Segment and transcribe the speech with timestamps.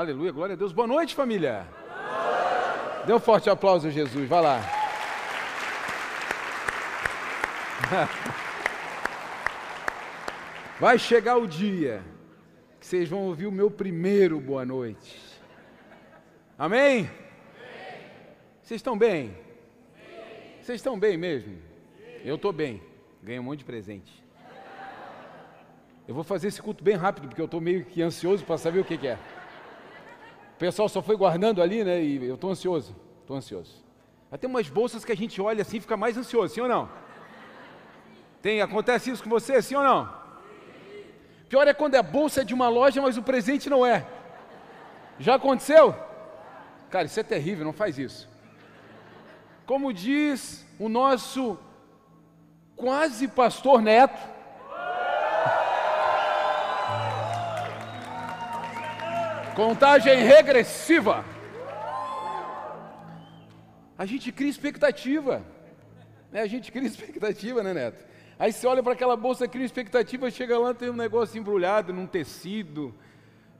[0.00, 0.72] Aleluia, glória a Deus.
[0.72, 1.68] Boa noite, família.
[3.06, 4.58] Dê um forte aplauso a Jesus, vai lá.
[10.80, 12.02] Vai chegar o dia
[12.80, 15.20] que vocês vão ouvir o meu primeiro boa noite.
[16.58, 17.10] Amém?
[18.62, 19.36] Vocês estão bem?
[20.62, 21.58] Vocês estão bem mesmo?
[22.24, 22.82] Eu estou bem.
[23.22, 24.24] Ganhei um monte de presente.
[26.08, 28.78] Eu vou fazer esse culto bem rápido, porque eu estou meio que ansioso para saber
[28.78, 29.18] o que, que é.
[30.60, 32.02] O pessoal só foi guardando ali, né?
[32.02, 32.94] E eu estou ansioso.
[33.22, 33.82] Estou ansioso.
[34.30, 36.86] Até umas bolsas que a gente olha assim e fica mais ansioso, sim ou não?
[38.42, 40.14] Tem, acontece isso com você, sim ou não?
[41.48, 44.06] Pior é quando a bolsa é de uma loja, mas o presente não é.
[45.18, 45.94] Já aconteceu?
[46.90, 48.28] Cara, isso é terrível, não faz isso.
[49.64, 51.58] Como diz o nosso
[52.76, 54.20] quase pastor neto,
[59.54, 61.24] contagem regressiva.
[63.98, 65.44] A gente cria expectativa.
[66.32, 66.40] Né?
[66.40, 68.04] A gente cria expectativa, né, Neto?
[68.38, 72.06] Aí você olha para aquela bolsa, cria expectativa, chega lá, tem um negócio embrulhado num
[72.06, 72.94] tecido.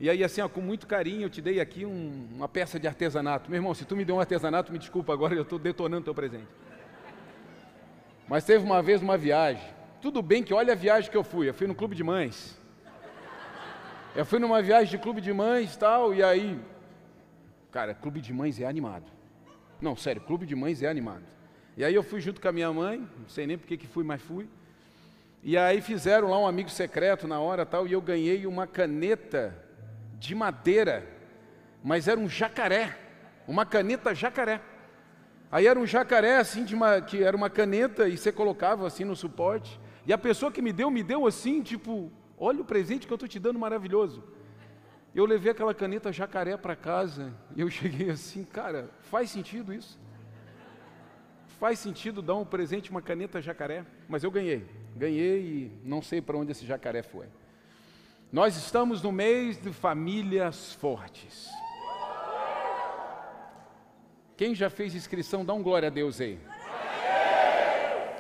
[0.00, 2.88] E aí, assim, ó, com muito carinho, eu te dei aqui um, uma peça de
[2.88, 3.50] artesanato.
[3.50, 6.14] Meu irmão, se tu me deu um artesanato, me desculpa, agora eu estou detonando teu
[6.14, 6.48] presente.
[8.27, 9.68] Mas teve uma vez uma viagem.
[10.00, 11.48] Tudo bem que olha a viagem que eu fui.
[11.48, 12.58] Eu fui no clube de mães.
[14.12, 16.61] Eu fui numa viagem de clube de mães e tal, e aí.
[17.70, 19.06] Cara, clube de mães é animado.
[19.80, 21.22] Não, sério, clube de mães é animado.
[21.77, 24.02] E aí eu fui junto com a minha mãe, não sei nem porque que fui,
[24.02, 24.48] mas fui.
[25.44, 29.56] E aí fizeram lá um amigo secreto na hora tal, e eu ganhei uma caneta
[30.19, 31.06] de madeira,
[31.83, 32.98] mas era um jacaré,
[33.47, 34.61] uma caneta jacaré.
[35.52, 39.05] Aí era um jacaré assim, de uma, que era uma caneta e você colocava assim
[39.05, 39.80] no suporte.
[40.05, 43.17] E a pessoa que me deu, me deu assim, tipo, olha o presente que eu
[43.17, 44.24] estou te dando maravilhoso.
[45.14, 50.01] Eu levei aquela caneta jacaré para casa e eu cheguei assim, cara, faz sentido isso?
[51.58, 53.84] Faz sentido dar um presente, uma caneta jacaré?
[54.08, 54.67] Mas eu ganhei.
[54.96, 57.27] Ganhei e não sei para onde esse jacaré foi.
[58.33, 61.50] Nós estamos no mês de famílias fortes.
[64.36, 66.40] Quem já fez inscrição, dá um glória a Deus aí.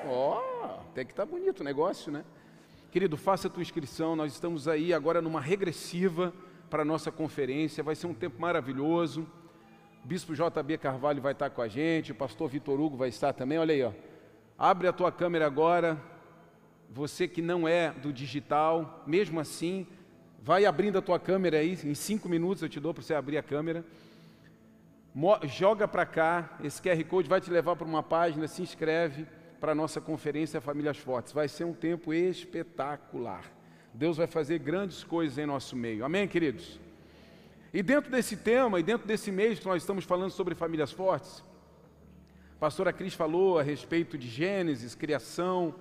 [0.06, 2.24] Ó, oh, até que tá bonito o negócio, né?
[2.90, 4.16] Querido, faça a tua inscrição.
[4.16, 6.34] Nós estamos aí agora numa regressiva
[6.68, 7.84] para a nossa conferência.
[7.84, 9.28] Vai ser um tempo maravilhoso.
[10.04, 13.32] O Bispo JB Carvalho vai estar com a gente, o pastor Vitor Hugo vai estar
[13.32, 13.58] também.
[13.58, 13.92] Olha aí, ó.
[14.58, 16.02] Abre a tua câmera agora,
[16.90, 19.86] você que não é do digital, mesmo assim,
[20.42, 23.38] vai abrindo a tua câmera aí, em cinco minutos eu te dou para você abrir
[23.38, 23.84] a câmera.
[25.14, 29.28] Mo joga para cá, esse QR Code vai te levar para uma página, se inscreve
[29.60, 31.32] para a nossa conferência Famílias Fortes.
[31.32, 33.44] Vai ser um tempo espetacular.
[33.92, 36.04] Deus vai fazer grandes coisas em nosso meio.
[36.04, 36.80] Amém, queridos?
[37.72, 41.44] E dentro desse tema, e dentro desse mês que nós estamos falando sobre famílias fortes,
[42.56, 45.74] a pastora Cris falou a respeito de Gênesis, criação,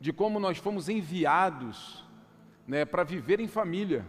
[0.00, 2.04] de como nós fomos enviados
[2.66, 4.04] né, para viver em família.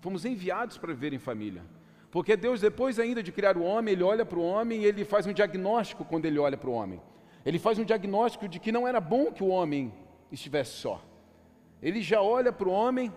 [0.00, 1.62] Fomos enviados para viver em família.
[2.10, 5.04] Porque Deus, depois ainda de criar o homem, Ele olha para o homem e Ele
[5.04, 7.00] faz um diagnóstico quando Ele olha para o homem.
[7.44, 9.92] Ele faz um diagnóstico de que não era bom que o homem
[10.30, 11.02] estivesse só.
[11.82, 13.12] Ele já olha para o homem,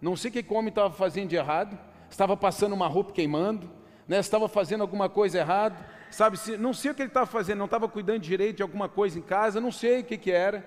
[0.00, 1.78] não sei o que o homem estava fazendo de errado,
[2.10, 3.70] estava passando uma roupa queimando,
[4.06, 5.76] né, estava fazendo alguma coisa errada,
[6.10, 6.36] sabe?
[6.58, 9.22] Não sei o que ele estava fazendo, não estava cuidando direito de alguma coisa em
[9.22, 10.66] casa, não sei o que, que era.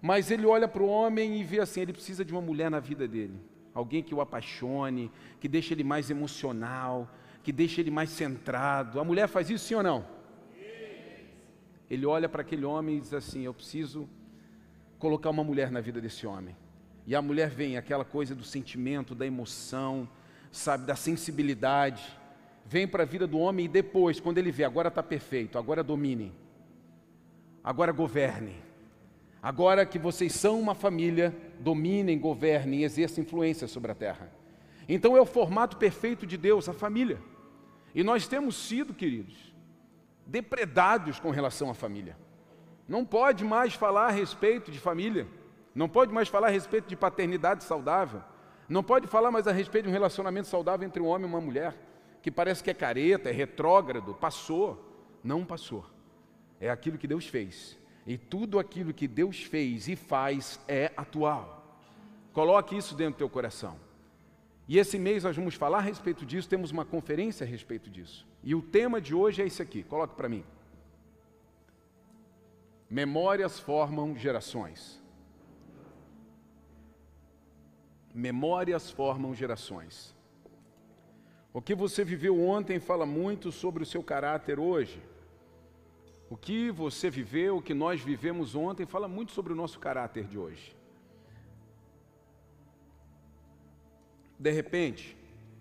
[0.00, 2.80] Mas ele olha para o homem e vê assim: ele precisa de uma mulher na
[2.80, 3.38] vida dele.
[3.74, 7.08] Alguém que o apaixone, que deixe ele mais emocional,
[7.42, 8.98] que deixe ele mais centrado.
[8.98, 10.04] A mulher faz isso sim ou não?
[11.90, 14.08] Ele olha para aquele homem e diz assim: Eu preciso
[14.98, 16.56] colocar uma mulher na vida desse homem.
[17.06, 20.08] E a mulher vem, aquela coisa do sentimento, da emoção,
[20.52, 22.02] sabe, da sensibilidade.
[22.64, 25.82] Vem para a vida do homem e depois, quando ele vê, agora está perfeito, agora
[25.82, 26.32] domine,
[27.64, 28.70] agora governe
[29.42, 34.30] Agora que vocês são uma família, dominem, governem, exerçam influência sobre a terra.
[34.86, 37.18] Então é o formato perfeito de Deus, a família.
[37.94, 39.49] E nós temos sido, queridos,
[40.30, 42.16] depredados com relação à família.
[42.88, 45.26] Não pode mais falar a respeito de família.
[45.74, 48.22] Não pode mais falar a respeito de paternidade saudável.
[48.68, 51.40] Não pode falar mais a respeito de um relacionamento saudável entre um homem e uma
[51.40, 51.74] mulher,
[52.22, 55.18] que parece que é careta, é retrógrado, passou.
[55.22, 55.84] Não passou.
[56.60, 57.76] É aquilo que Deus fez.
[58.06, 61.76] E tudo aquilo que Deus fez e faz é atual.
[62.32, 63.76] Coloque isso dentro do teu coração.
[64.70, 68.24] E esse mês nós vamos falar a respeito disso, temos uma conferência a respeito disso.
[68.40, 70.44] E o tema de hoje é esse aqui, coloque para mim.
[72.88, 75.02] Memórias formam gerações.
[78.14, 80.14] Memórias formam gerações.
[81.52, 85.02] O que você viveu ontem fala muito sobre o seu caráter hoje.
[86.30, 90.28] O que você viveu, o que nós vivemos ontem, fala muito sobre o nosso caráter
[90.28, 90.79] de hoje.
[94.40, 95.14] De repente,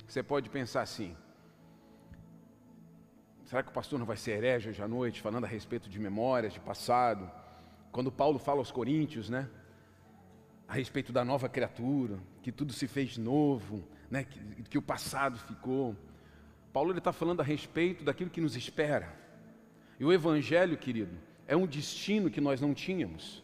[0.08, 1.14] você pode pensar assim:
[3.46, 6.00] será que o pastor não vai ser herege hoje à noite, falando a respeito de
[6.00, 7.30] memórias, de passado?
[7.92, 9.50] Quando Paulo fala aos Coríntios, né?
[10.66, 14.24] A respeito da nova criatura, que tudo se fez novo, né?
[14.24, 15.94] que, que o passado ficou.
[16.72, 19.14] Paulo está falando a respeito daquilo que nos espera.
[20.00, 23.44] E o Evangelho, querido, é um destino que nós não tínhamos.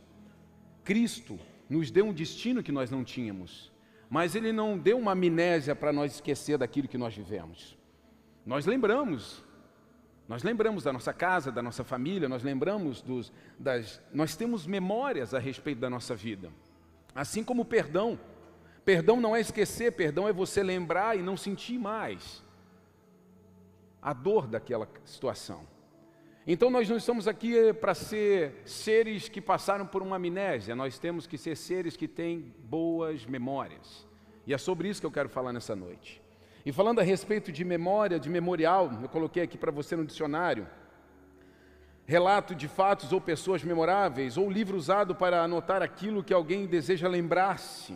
[0.86, 1.38] Cristo
[1.70, 3.75] nos deu um destino que nós não tínhamos,
[4.16, 7.78] mas Ele não deu uma amnésia para nós esquecer daquilo que nós vivemos.
[8.46, 9.44] Nós lembramos,
[10.26, 13.30] nós lembramos da nossa casa, da nossa família, nós lembramos dos,
[13.60, 16.50] das, nós temos memórias a respeito da nossa vida.
[17.14, 18.18] Assim como o perdão.
[18.86, 22.42] Perdão não é esquecer, perdão é você lembrar e não sentir mais
[24.02, 25.68] a dor daquela situação.
[26.48, 31.00] Então nós não estamos aqui eh, para ser seres que passaram por uma amnésia, nós
[31.00, 34.08] temos que ser seres que têm boas memórias.
[34.46, 36.22] E é sobre isso que eu quero falar nessa noite.
[36.64, 40.68] E falando a respeito de memória, de memorial, eu coloquei aqui para você no dicionário,
[42.06, 47.08] relato de fatos ou pessoas memoráveis, ou livro usado para anotar aquilo que alguém deseja
[47.08, 47.96] lembrar-se,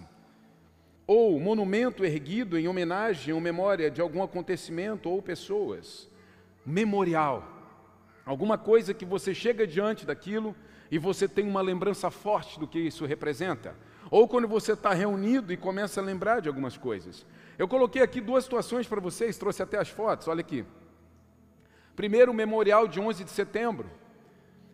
[1.06, 6.10] ou monumento erguido em homenagem ou memória de algum acontecimento ou pessoas.
[6.66, 7.59] Memorial
[8.30, 10.56] Alguma coisa que você chega diante daquilo
[10.92, 13.76] e você tem uma lembrança forte do que isso representa.
[14.12, 17.26] Ou quando você está reunido e começa a lembrar de algumas coisas.
[17.58, 20.64] Eu coloquei aqui duas situações para vocês, trouxe até as fotos, olha aqui.
[21.96, 23.90] Primeiro, o memorial de 11 de setembro.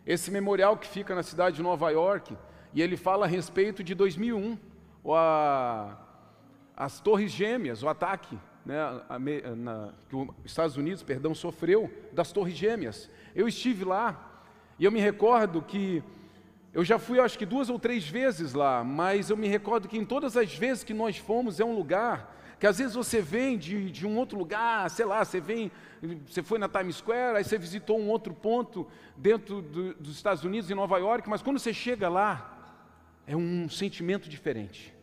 [0.04, 2.36] Esse memorial que fica na cidade de Nova York,
[2.74, 4.58] e ele fala a respeito de 2001,
[5.14, 5.96] a,
[6.76, 9.18] as Torres Gêmeas, o ataque né, a,
[9.56, 13.08] na, que os Estados Unidos, perdão, sofreu das Torres Gêmeas.
[13.34, 14.42] Eu estive lá
[14.78, 16.02] e eu me recordo que
[16.74, 19.96] eu já fui, acho que duas ou três vezes lá, mas eu me recordo que
[19.96, 23.58] em todas as vezes que nós fomos é um lugar que às vezes você vem
[23.58, 25.70] de, de um outro lugar, sei lá, você vem,
[26.26, 28.86] você foi na Times Square, aí você visitou um outro ponto
[29.16, 32.78] dentro do, dos Estados Unidos, em Nova York, mas quando você chega lá,
[33.26, 34.94] é um sentimento diferente.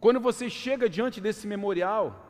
[0.00, 2.21] Quando você chega diante desse memorial,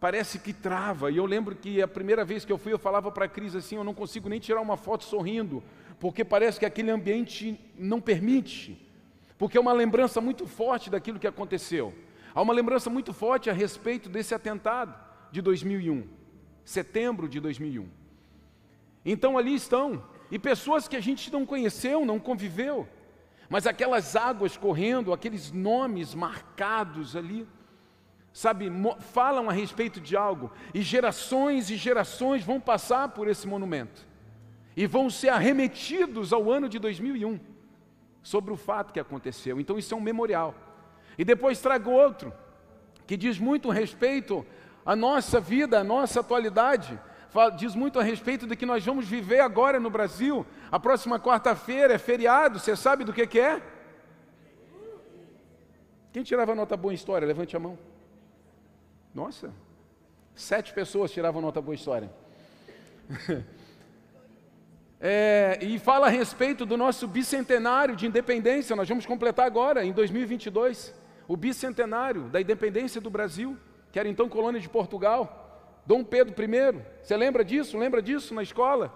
[0.00, 1.10] parece que trava.
[1.10, 3.54] E eu lembro que a primeira vez que eu fui, eu falava para a Cris
[3.54, 5.62] assim: eu não consigo nem tirar uma foto sorrindo,
[5.98, 8.80] porque parece que aquele ambiente não permite,
[9.38, 11.94] porque é uma lembrança muito forte daquilo que aconteceu.
[12.34, 14.94] Há uma lembrança muito forte a respeito desse atentado
[15.30, 16.06] de 2001,
[16.64, 17.88] setembro de 2001.
[19.04, 22.88] Então ali estão, e pessoas que a gente não conheceu, não conviveu,
[23.48, 27.46] mas aquelas águas correndo, aqueles nomes marcados ali
[28.34, 34.04] sabe, falam a respeito de algo, e gerações e gerações vão passar por esse monumento,
[34.76, 37.38] e vão ser arremetidos ao ano de 2001,
[38.24, 39.60] sobre o fato que aconteceu.
[39.60, 40.52] Então, isso é um memorial.
[41.16, 42.34] E depois trago outro,
[43.06, 44.44] que diz muito respeito
[44.84, 46.98] à nossa vida, à nossa atualidade,
[47.56, 50.44] diz muito a respeito do que nós vamos viver agora no Brasil.
[50.72, 53.62] A próxima quarta-feira é feriado, você sabe do que, que é?
[56.12, 57.28] Quem tirava nota boa em história?
[57.28, 57.93] Levante a mão.
[59.14, 59.54] Nossa,
[60.34, 62.10] sete pessoas tiravam nota boa história.
[65.06, 68.74] É, e fala a respeito do nosso bicentenário de independência.
[68.74, 70.94] Nós vamos completar agora, em 2022,
[71.28, 73.58] o bicentenário da independência do Brasil,
[73.92, 75.82] que era então colônia de Portugal.
[75.84, 76.80] Dom Pedro I.
[77.02, 77.76] Você lembra disso?
[77.76, 78.94] Lembra disso na escola?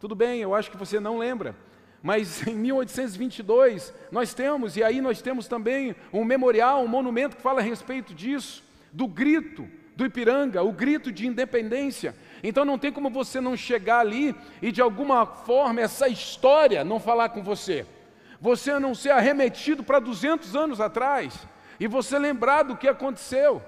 [0.00, 1.54] Tudo bem, eu acho que você não lembra.
[2.02, 7.42] Mas em 1822 nós temos, e aí nós temos também um memorial, um monumento que
[7.42, 12.14] fala a respeito disso do grito do Ipiranga, o grito de independência.
[12.42, 16.98] Então não tem como você não chegar ali e de alguma forma essa história não
[16.98, 17.86] falar com você.
[18.40, 21.46] Você não ser arremetido para 200 anos atrás
[21.78, 23.62] e você lembrar do que aconteceu.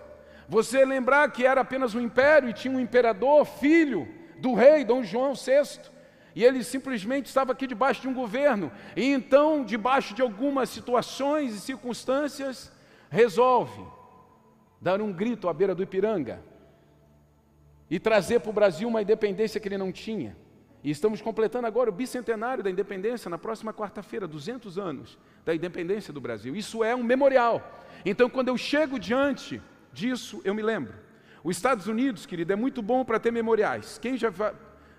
[0.49, 5.02] Você lembrar que era apenas um império e tinha um imperador, filho do rei Dom
[5.02, 5.81] João VI.
[6.35, 8.73] E ele simplesmente estava aqui debaixo de um governo.
[8.97, 12.73] E então, debaixo de algumas situações e circunstâncias,
[13.09, 13.81] resolve
[14.85, 16.43] dar um grito à beira do Ipiranga
[17.88, 20.37] e trazer para o Brasil uma independência que ele não tinha.
[20.83, 26.12] E estamos completando agora o bicentenário da independência, na próxima quarta-feira, 200 anos da independência
[26.12, 26.55] do Brasil.
[26.55, 27.83] Isso é um memorial.
[28.05, 30.93] Então, quando eu chego diante disso, eu me lembro.
[31.43, 33.97] Os Estados Unidos, querido, é muito bom para ter memoriais.
[33.97, 34.31] Quem já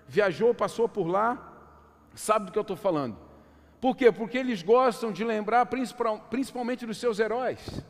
[0.08, 1.62] viajou, passou por lá,
[2.12, 3.16] sabe do que eu estou falando.
[3.80, 4.10] Por quê?
[4.10, 5.64] Porque eles gostam de lembrar
[6.28, 7.84] principalmente dos seus heróis.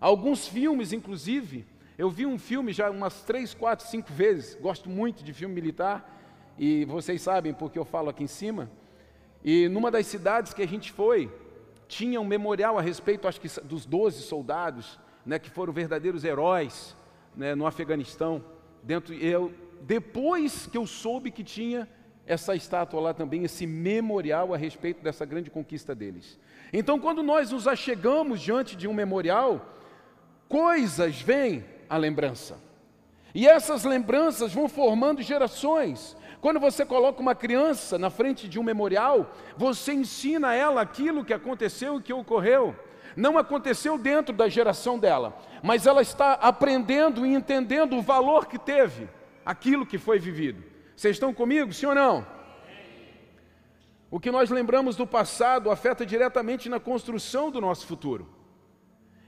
[0.00, 1.66] Alguns filmes, inclusive,
[1.98, 6.18] Eu vi um filme já umas três, quatro, cinco vezes, gosto muito de filme militar,
[6.58, 8.70] e vocês sabem porque eu falo aqui em cima.
[9.44, 11.30] E numa das cidades que a gente foi,
[11.86, 16.96] tinha um memorial a respeito, acho que dos 12 soldados, né, que foram verdadeiros heróis
[17.36, 18.42] né, no Afeganistão.
[18.82, 19.52] Dentro, eu,
[19.82, 21.86] depois que eu soube que tinha
[22.26, 26.38] essa estátua lá também, esse memorial a respeito dessa grande conquista deles.
[26.72, 29.76] Então, quando nós nos achegamos diante de um memorial,
[30.50, 32.58] coisas vêm a lembrança.
[33.32, 36.16] E essas lembranças vão formando gerações.
[36.40, 41.24] Quando você coloca uma criança na frente de um memorial, você ensina a ela aquilo
[41.24, 42.74] que aconteceu e que ocorreu.
[43.16, 48.58] Não aconteceu dentro da geração dela, mas ela está aprendendo e entendendo o valor que
[48.58, 49.08] teve
[49.46, 50.64] aquilo que foi vivido.
[50.96, 52.26] Vocês estão comigo, sim ou não?
[54.10, 58.39] O que nós lembramos do passado afeta diretamente na construção do nosso futuro.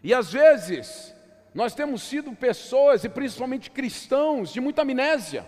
[0.02, 1.14] E às vezes,
[1.54, 5.46] nós temos sido pessoas, e principalmente cristãos, de muita amnésia.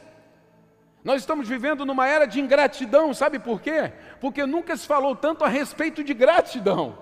[1.02, 3.92] Nós estamos vivendo numa era de ingratidão, sabe por quê?
[4.20, 6.98] Porque nunca se falou tanto a respeito de gratidão.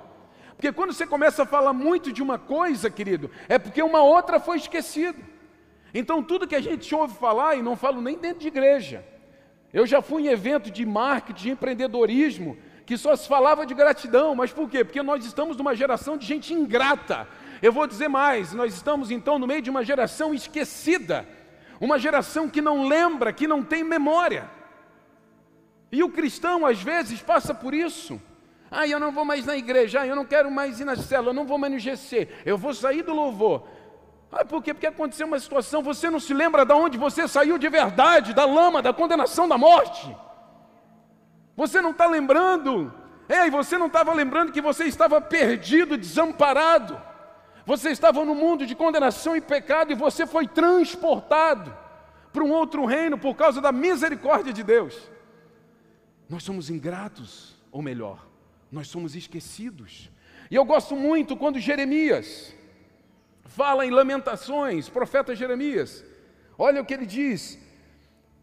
[0.57, 4.41] Porque quando você começa a falar muito de uma coisa, querido, é porque uma outra
[4.41, 5.19] foi esquecida.
[5.95, 9.05] Então tudo que a gente ouve falar, e não falo nem dentro de igreja,
[9.73, 14.35] eu já fui em evento de marketing, de empreendedorismo, que só se falava de gratidão,
[14.35, 14.85] mas por quê?
[14.85, 17.27] Porque nós estamos numa geração de gente ingrata,
[17.63, 21.27] eu vou dizer mais: nós estamos então no meio de uma geração esquecida,
[21.81, 24.51] uma geração que não lembra, que não tem memória.
[25.91, 28.21] E o cristão às vezes passa por isso.
[28.71, 31.31] Ah, eu não vou mais na igreja, ah, eu não quero mais ir na célula,
[31.31, 33.69] eu não vou mais no GC, eu vou sair do louvor.
[34.33, 34.73] Ah, por quê?
[34.73, 38.47] Porque aconteceu uma situação, você não se lembra de onde você saiu de verdade, da
[38.47, 40.17] lama, da condenação da morte.
[41.55, 42.91] Você não está lembrando,
[43.29, 47.12] ei, você não estava lembrando que você estava perdido, desamparado.
[47.65, 51.77] Você estava no mundo de condenação e pecado e você foi transportado
[52.33, 55.11] para um outro reino por causa da misericórdia de Deus.
[56.29, 58.27] Nós somos ingratos, ou melhor,
[58.71, 60.11] nós somos esquecidos.
[60.51, 62.55] E eu gosto muito quando Jeremias
[63.45, 66.05] fala em Lamentações, profeta Jeremias.
[66.59, 67.59] Olha o que ele diz,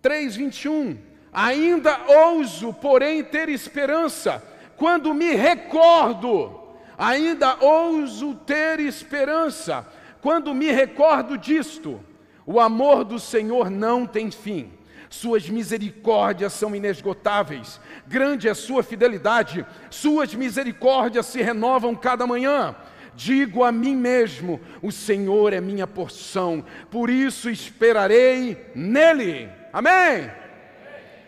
[0.01, 0.97] 3:21.
[1.31, 4.43] Ainda ouso, porém, ter esperança,
[4.77, 6.58] quando me recordo
[6.99, 9.87] ainda ouso ter esperança
[10.21, 12.03] quando me recordo disto.
[12.45, 14.73] O amor do Senhor não tem fim.
[15.09, 22.75] Suas misericórdias são inesgotáveis, grande é sua fidelidade, suas misericórdias se renovam cada manhã.
[23.15, 29.49] Digo a mim mesmo: o Senhor é minha porção, por isso esperarei nele.
[29.73, 30.29] Amém?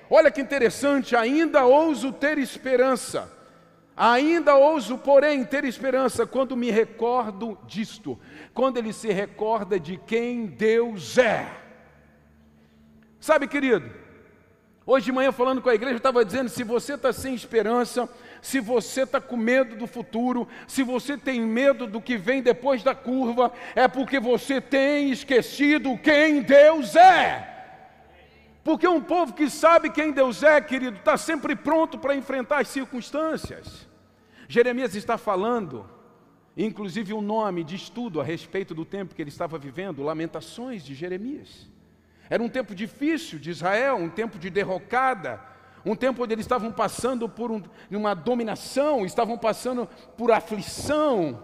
[0.09, 3.40] Olha que interessante, ainda ouso ter esperança
[4.03, 8.19] Ainda ouso, porém, ter esperança quando me recordo disto,
[8.51, 11.47] quando ele se recorda de quem Deus é.
[13.19, 13.91] Sabe, querido,
[14.87, 18.09] hoje de manhã falando com a igreja, eu estava dizendo: se você está sem esperança,
[18.41, 22.81] se você está com medo do futuro, se você tem medo do que vem depois
[22.81, 27.47] da curva, é porque você tem esquecido quem Deus é.
[28.63, 32.67] Porque um povo que sabe quem Deus é, querido, está sempre pronto para enfrentar as
[32.67, 33.90] circunstâncias.
[34.51, 35.89] Jeremias está falando,
[36.57, 40.93] inclusive um nome de estudo a respeito do tempo que ele estava vivendo, Lamentações de
[40.93, 41.69] Jeremias.
[42.29, 45.41] Era um tempo difícil de Israel, um tempo de derrocada,
[45.85, 51.41] um tempo onde eles estavam passando por um, uma dominação, estavam passando por aflição.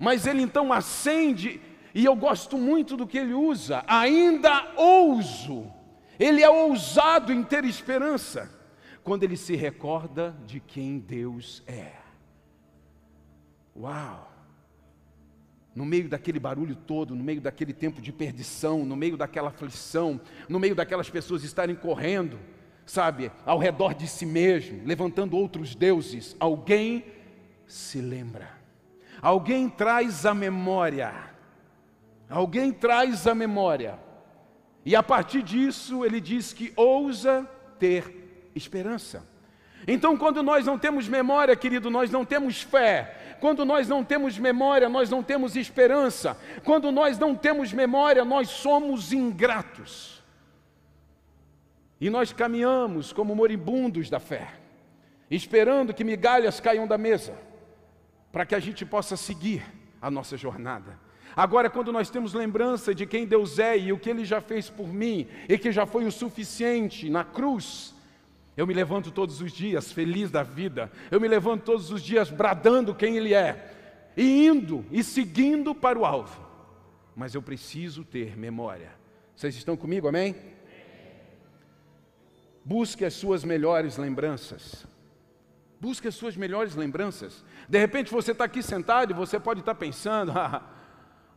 [0.00, 1.60] Mas ele então acende,
[1.94, 5.70] e eu gosto muito do que ele usa, ainda ouso.
[6.18, 8.50] Ele é ousado em ter esperança,
[9.04, 12.07] quando ele se recorda de quem Deus é.
[13.78, 14.32] Uau!
[15.74, 20.20] No meio daquele barulho todo, no meio daquele tempo de perdição, no meio daquela aflição,
[20.48, 22.38] no meio daquelas pessoas estarem correndo,
[22.84, 27.04] sabe, ao redor de si mesmo, levantando outros deuses, alguém
[27.66, 28.50] se lembra,
[29.22, 31.14] alguém traz a memória,
[32.28, 33.98] alguém traz a memória,
[34.84, 39.24] e a partir disso ele diz que ousa ter esperança.
[39.86, 44.38] Então, quando nós não temos memória, querido, nós não temos fé, quando nós não temos
[44.38, 46.36] memória, nós não temos esperança.
[46.64, 50.22] Quando nós não temos memória, nós somos ingratos.
[52.00, 54.48] E nós caminhamos como moribundos da fé,
[55.30, 57.34] esperando que migalhas caiam da mesa,
[58.30, 59.64] para que a gente possa seguir
[60.00, 60.98] a nossa jornada.
[61.34, 64.70] Agora, quando nós temos lembrança de quem Deus é e o que Ele já fez
[64.70, 67.94] por mim, e que já foi o suficiente na cruz,
[68.58, 70.90] eu me levanto todos os dias feliz da vida.
[71.12, 74.10] Eu me levanto todos os dias bradando quem Ele é.
[74.16, 76.44] E indo e seguindo para o alvo.
[77.14, 78.90] mas eu preciso ter memória.
[79.36, 80.34] Vocês estão comigo, amém?
[82.64, 84.84] Busque as suas melhores lembranças.
[85.80, 87.44] Busque as suas melhores lembranças.
[87.68, 90.68] De repente você está aqui sentado e você pode estar tá pensando: ah,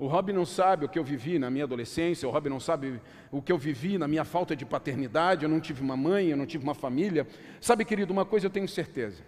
[0.01, 2.99] o Rob não sabe o que eu vivi na minha adolescência, o Rob não sabe
[3.31, 6.35] o que eu vivi na minha falta de paternidade, eu não tive uma mãe, eu
[6.35, 7.27] não tive uma família.
[7.61, 9.21] Sabe, querido, uma coisa eu tenho certeza.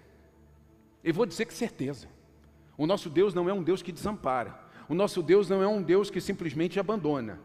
[1.04, 2.08] E vou dizer que certeza.
[2.76, 4.60] O nosso Deus não é um Deus que desampara.
[4.90, 7.40] O nosso Deus não é um Deus que simplesmente abandona.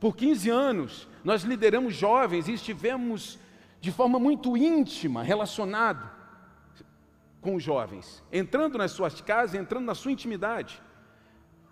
[0.00, 3.38] Por 15 anos, nós lideramos jovens e estivemos
[3.80, 6.10] de forma muito íntima relacionado
[7.40, 10.82] com os jovens, entrando nas suas casas, entrando na sua intimidade.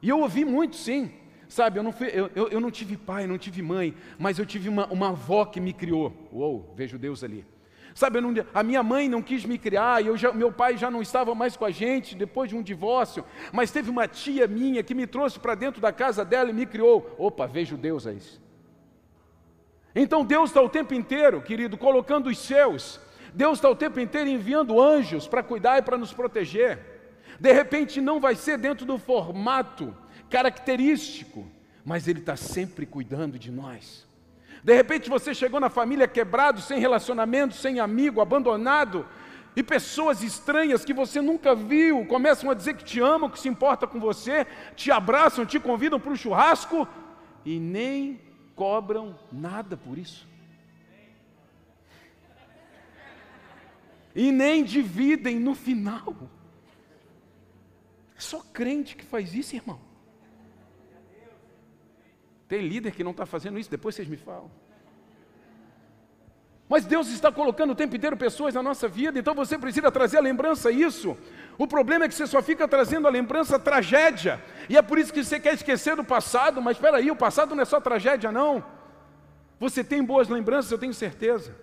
[0.00, 1.12] E eu ouvi muito, sim.
[1.49, 4.45] Sabe, eu não, fui, eu, eu, eu não tive pai, não tive mãe, mas eu
[4.45, 6.12] tive uma, uma avó que me criou.
[6.31, 7.45] Uou, vejo Deus ali.
[7.95, 11.02] Sabe, não, a minha mãe não quis me criar, e já, meu pai já não
[11.02, 14.95] estava mais com a gente depois de um divórcio, mas teve uma tia minha que
[14.95, 17.14] me trouxe para dentro da casa dela e me criou.
[17.19, 18.21] Opa, vejo Deus aí.
[19.97, 23.00] Então Deus está o tempo inteiro, querido, colocando os seus.
[23.35, 26.78] Deus está o tempo inteiro enviando anjos para cuidar e para nos proteger.
[27.38, 29.97] De repente não vai ser dentro do formato
[30.28, 31.47] característico,
[31.85, 34.07] mas Ele está sempre cuidando de nós.
[34.62, 39.07] De repente você chegou na família quebrado, sem relacionamento, sem amigo, abandonado,
[39.54, 43.49] e pessoas estranhas que você nunca viu começam a dizer que te amam, que se
[43.49, 46.87] importam com você, te abraçam, te convidam para o churrasco
[47.45, 48.21] e nem
[48.54, 50.28] cobram nada por isso.
[54.14, 56.14] E nem dividem no final.
[58.19, 59.81] É só crente que faz isso, irmão.
[62.49, 64.51] Tem líder que não está fazendo isso, depois vocês me falam.
[66.69, 70.19] Mas Deus está colocando o tempo inteiro pessoas na nossa vida, então você precisa trazer
[70.19, 71.16] a lembrança isso.
[71.57, 75.12] O problema é que você só fica trazendo a lembrança tragédia, e é por isso
[75.12, 78.33] que você quer esquecer do passado, mas espera aí, o passado não é só tragédia
[78.33, 78.64] não.
[79.61, 81.55] Você tem boas lembranças, eu tenho certeza.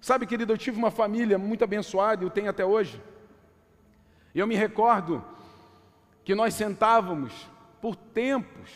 [0.00, 3.00] Sabe, querido, eu tive uma família muito abençoada e eu tenho até hoje.
[4.34, 5.24] Eu me recordo
[6.24, 7.48] que nós sentávamos
[7.80, 8.70] por tempos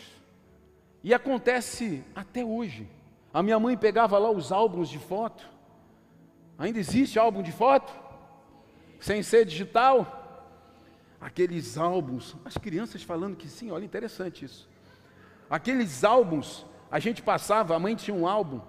[1.03, 2.87] e acontece até hoje.
[3.33, 5.47] A minha mãe pegava lá os álbuns de foto.
[6.57, 7.93] Ainda existe álbum de foto?
[8.99, 10.15] Sem ser digital?
[11.19, 14.69] Aqueles álbuns, as crianças falando que sim, olha interessante isso.
[15.49, 18.61] Aqueles álbuns, a gente passava, a mãe tinha um álbum,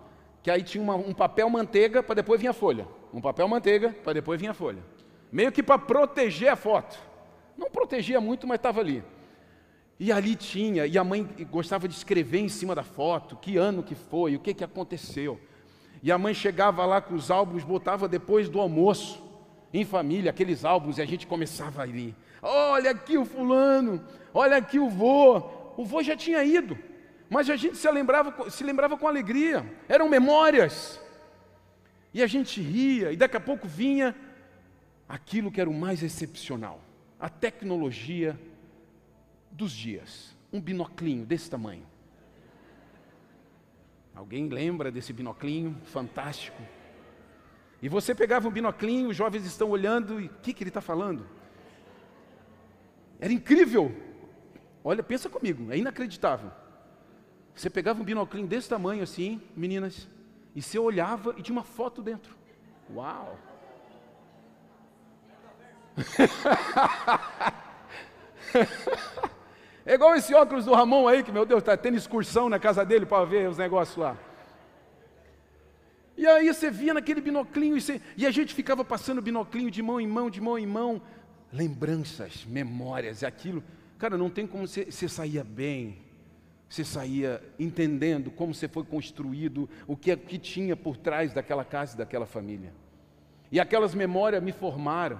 [0.43, 2.87] que aí tinha uma, um papel manteiga para depois vir a folha.
[3.13, 4.83] Um papel manteiga para depois vir a folha.
[5.31, 6.99] Meio que para proteger a foto.
[7.57, 9.05] Não protegia muito, mas estava ali.
[9.99, 13.83] E ali tinha, e a mãe gostava de escrever em cima da foto, que ano
[13.83, 15.39] que foi, o que, que aconteceu.
[16.03, 19.23] E a mãe chegava lá com os álbuns, botava depois do almoço,
[19.75, 22.17] em família, aqueles álbuns, e a gente começava ali.
[22.41, 25.37] Olha aqui o fulano, olha aqui o vô.
[25.77, 26.79] O vô já tinha ido,
[27.29, 30.99] mas a gente se lembrava, se lembrava com alegria, eram memórias.
[32.15, 34.17] E a gente ria, e daqui a pouco vinha
[35.11, 36.81] aquilo que era o mais excepcional,
[37.19, 38.39] a tecnologia
[39.51, 40.37] dos dias.
[40.53, 41.85] Um binoclinho desse tamanho.
[44.15, 45.77] Alguém lembra desse binoclinho?
[45.85, 46.63] Fantástico.
[47.83, 50.81] E você pegava um binoclinho, os jovens estão olhando e o que, que ele está
[50.81, 51.27] falando?
[53.19, 53.93] Era incrível.
[54.85, 56.53] Olha, pensa comigo, é inacreditável.
[57.53, 60.09] Você pegava um binoclinho desse tamanho assim, meninas,
[60.55, 62.37] e você olhava e tinha uma foto dentro.
[62.95, 63.50] Uau!
[69.91, 72.85] É igual esse óculos do Ramon aí, que meu Deus, está tendo excursão na casa
[72.85, 74.17] dele para ver os negócios lá.
[76.17, 79.83] E aí você via naquele binoclinho e, você, e a gente ficava passando binoclinho de
[79.83, 81.01] mão em mão, de mão em mão.
[81.53, 83.65] Lembranças, memórias, aquilo.
[83.99, 85.99] Cara, não tem como você, você saía bem.
[86.69, 91.95] Você saía entendendo como você foi construído, o que, que tinha por trás daquela casa
[91.95, 92.73] e daquela família.
[93.51, 95.19] E aquelas memórias me formaram.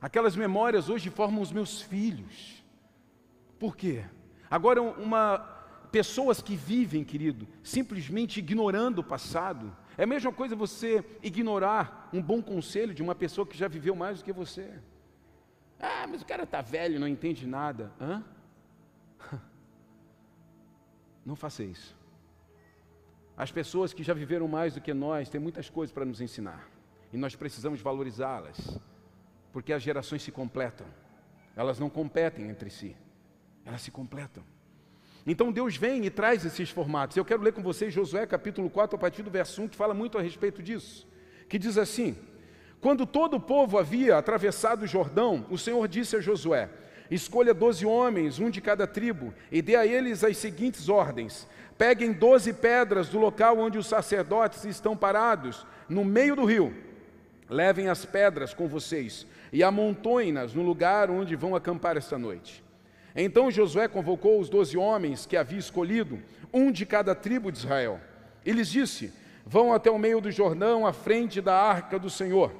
[0.00, 2.62] Aquelas memórias hoje formam os meus filhos.
[3.58, 4.04] Por quê?
[4.50, 5.38] Agora, uma,
[5.92, 12.22] pessoas que vivem, querido, simplesmente ignorando o passado, é a mesma coisa você ignorar um
[12.22, 14.72] bom conselho de uma pessoa que já viveu mais do que você.
[15.78, 17.92] Ah, mas o cara está velho, não entende nada.
[18.00, 18.24] Hã?
[21.24, 21.94] Não faça isso.
[23.36, 26.66] As pessoas que já viveram mais do que nós têm muitas coisas para nos ensinar.
[27.12, 28.80] E nós precisamos valorizá-las.
[29.52, 30.86] Porque as gerações se completam.
[31.56, 32.96] Elas não competem entre si
[33.64, 34.42] elas se completam.
[35.26, 37.16] Então Deus vem e traz esses formatos.
[37.16, 39.94] Eu quero ler com vocês Josué capítulo 4, a partir do verso 1, que fala
[39.94, 41.06] muito a respeito disso.
[41.48, 42.16] Que diz assim:
[42.80, 46.70] Quando todo o povo havia atravessado o Jordão, o Senhor disse a Josué:
[47.10, 52.12] Escolha doze homens, um de cada tribo, e dê a eles as seguintes ordens: peguem
[52.12, 56.74] doze pedras do local onde os sacerdotes estão parados, no meio do rio.
[57.50, 62.62] Levem as pedras com vocês e amontoem-nas no lugar onde vão acampar esta noite.
[63.14, 66.20] Então Josué convocou os doze homens que havia escolhido,
[66.52, 68.00] um de cada tribo de Israel,
[68.46, 69.12] e lhes disse:
[69.44, 72.52] Vão até o meio do Jordão, à frente da arca do Senhor,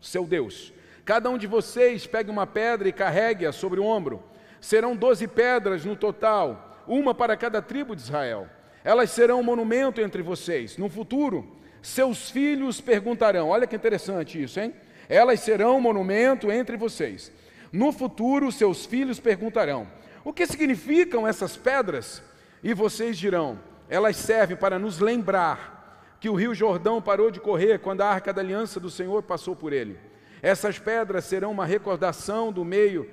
[0.00, 0.72] seu Deus.
[1.04, 4.22] Cada um de vocês pegue uma pedra e carregue-a sobre o ombro.
[4.60, 8.48] Serão doze pedras no total, uma para cada tribo de Israel.
[8.82, 10.78] Elas serão um monumento entre vocês.
[10.78, 14.74] No futuro, seus filhos perguntarão: olha que interessante isso, hein?
[15.08, 17.30] Elas serão um monumento entre vocês.
[17.72, 19.86] No futuro, seus filhos perguntarão:
[20.24, 22.22] o que significam essas pedras?
[22.60, 27.78] E vocês dirão: elas servem para nos lembrar que o rio Jordão parou de correr
[27.78, 29.96] quando a arca da aliança do Senhor passou por ele.
[30.42, 33.08] Essas pedras serão uma recordação do meio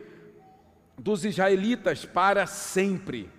[0.97, 3.29] dos israelitas para sempre.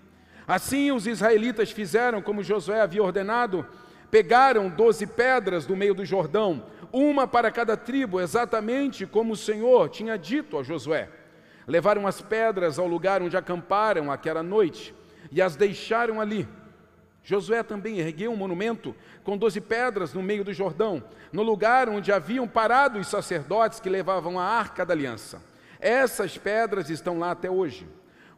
[0.47, 3.67] Assim os israelitas fizeram como Josué havia ordenado,
[4.15, 9.89] pegaram doze pedras do meio do Jordão, uma para cada tribo, exatamente como o Senhor
[9.89, 11.09] tinha dito a Josué.
[11.67, 14.95] Levaram as pedras ao lugar onde acamparam aquela noite
[15.33, 16.49] e as deixaram ali.
[17.25, 22.13] Josué também ergueu um monumento com doze pedras no meio do Jordão, no lugar onde
[22.13, 25.43] haviam parado os sacerdotes que levavam a arca da aliança.
[25.81, 27.85] Essas pedras estão lá até hoje.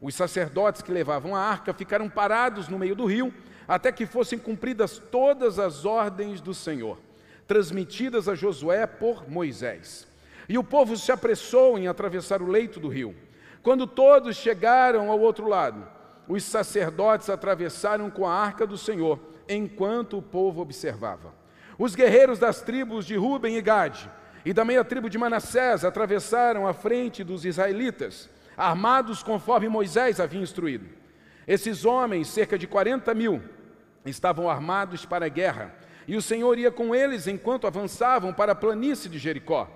[0.01, 3.31] Os sacerdotes que levavam a arca ficaram parados no meio do rio,
[3.67, 6.99] até que fossem cumpridas todas as ordens do Senhor,
[7.47, 10.07] transmitidas a Josué por Moisés.
[10.49, 13.15] E o povo se apressou em atravessar o leito do rio.
[13.63, 15.87] Quando todos chegaram ao outro lado,
[16.29, 21.35] os sacerdotes atravessaram com a arca do Senhor, enquanto o povo observava.
[21.79, 24.11] Os guerreiros das tribos de Ruben e Gade
[24.45, 30.41] e da meia tribo de Manassés atravessaram a frente dos israelitas, armados conforme Moisés havia
[30.41, 30.87] instruído.
[31.47, 33.43] Esses homens, cerca de 40 mil,
[34.11, 35.75] estavam armados para a guerra,
[36.07, 39.69] e o Senhor ia com eles enquanto avançavam para a planície de Jericó.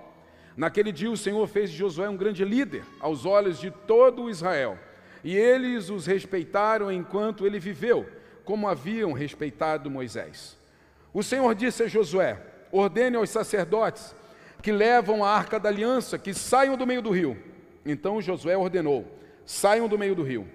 [0.55, 4.77] Naquele dia, o Senhor fez de Josué um grande líder aos olhos de todo Israel
[5.23, 8.07] e eles os respeitaram enquanto ele viveu,
[8.43, 10.57] como haviam respeitado Moisés.
[11.13, 12.41] O Senhor disse a Josué:
[12.71, 14.15] ordene aos sacerdotes
[14.61, 17.37] que levam a arca da aliança que saiam do meio do rio.
[17.85, 19.05] Então Josué ordenou:
[19.45, 20.47] saiam do meio do rio.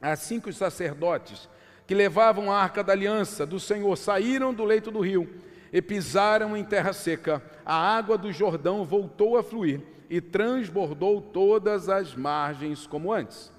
[0.00, 1.48] Assim que os sacerdotes
[1.86, 5.28] que levavam a arca da aliança do Senhor saíram do leito do rio
[5.72, 11.88] e pisaram em terra seca, a água do Jordão voltou a fluir e transbordou todas
[11.88, 13.50] as margens como antes.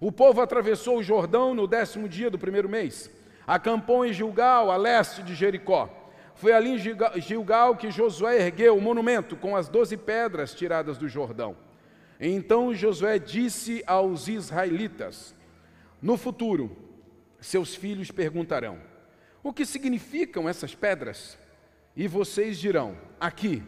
[0.00, 3.08] O povo atravessou o Jordão no décimo dia do primeiro mês.
[3.46, 5.88] Acampou em Gilgal, a leste de Jericó.
[6.34, 11.08] Foi ali em Gilgal que Josué ergueu o monumento com as doze pedras tiradas do
[11.08, 11.56] Jordão.
[12.18, 15.36] Então Josué disse aos israelitas:
[16.00, 16.76] No futuro,
[17.42, 18.78] seus filhos perguntarão:
[19.42, 21.38] O que significam essas pedras?
[21.94, 23.62] E vocês dirão: Aqui,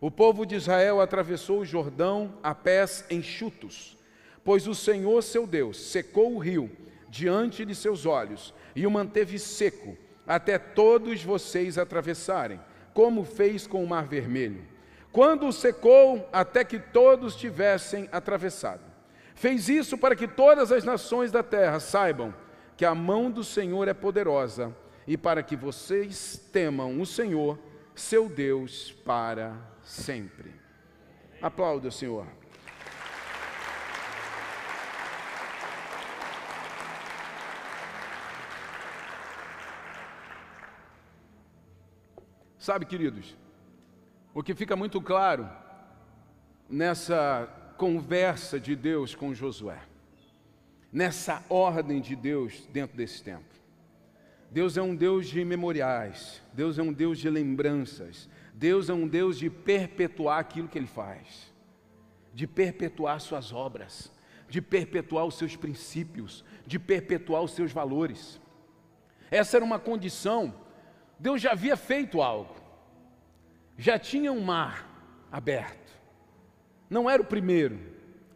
[0.00, 3.96] o povo de Israel atravessou o Jordão a pés enxutos
[4.44, 6.70] Pois o Senhor seu Deus secou o rio
[7.08, 12.60] diante de seus olhos e o manteve seco até todos vocês atravessarem,
[12.94, 14.64] como fez com o Mar Vermelho.
[15.12, 18.80] Quando o secou até que todos tivessem atravessado.
[19.34, 22.34] Fez isso para que todas as nações da terra saibam
[22.76, 24.74] que a mão do Senhor é poderosa
[25.06, 27.58] e para que vocês temam o Senhor,
[27.94, 30.52] seu Deus, para sempre.
[31.40, 32.26] Aplauda o Senhor.
[42.62, 43.36] Sabe, queridos,
[44.32, 45.50] o que fica muito claro
[46.70, 49.80] nessa conversa de Deus com Josué,
[50.92, 53.44] nessa ordem de Deus dentro desse tempo.
[54.50, 59.08] Deus é um Deus de memoriais, Deus é um Deus de lembranças, Deus é um
[59.08, 61.50] Deus de perpetuar aquilo que Ele faz,
[62.34, 64.12] de perpetuar Suas obras,
[64.48, 68.38] de perpetuar os seus princípios, de perpetuar os seus valores.
[69.30, 70.54] Essa era uma condição
[71.22, 72.56] Deus já havia feito algo.
[73.78, 75.92] Já tinha um mar aberto.
[76.90, 77.78] Não era o primeiro,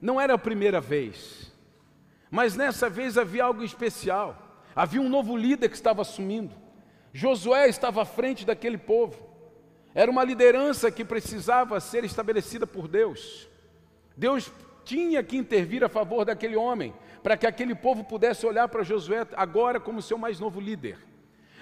[0.00, 1.52] não era a primeira vez.
[2.30, 4.36] Mas nessa vez havia algo especial.
[4.74, 6.54] Havia um novo líder que estava assumindo.
[7.12, 9.16] Josué estava à frente daquele povo.
[9.94, 13.48] Era uma liderança que precisava ser estabelecida por Deus.
[14.14, 14.52] Deus
[14.84, 19.26] tinha que intervir a favor daquele homem, para que aquele povo pudesse olhar para Josué
[19.34, 20.98] agora como seu mais novo líder.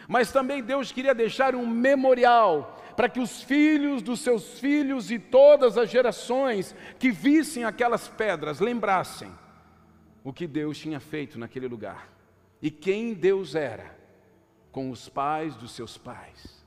[0.08, 5.18] Mas também Deus queria deixar um memorial para que os filhos dos seus filhos e
[5.18, 9.30] todas as gerações que vissem aquelas pedras lembrassem
[10.24, 12.10] o que Deus tinha feito naquele lugar
[12.60, 13.94] e quem Deus era
[14.72, 16.64] com os pais dos seus pais.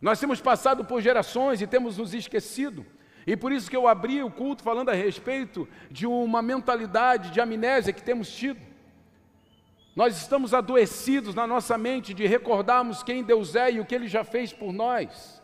[0.00, 2.84] Nós temos passado por gerações e temos nos esquecido.
[3.26, 7.40] E por isso que eu abri o culto falando a respeito de uma mentalidade de
[7.40, 8.60] amnésia que temos tido.
[9.96, 14.08] Nós estamos adoecidos na nossa mente de recordarmos quem Deus é e o que Ele
[14.08, 15.40] já fez por nós.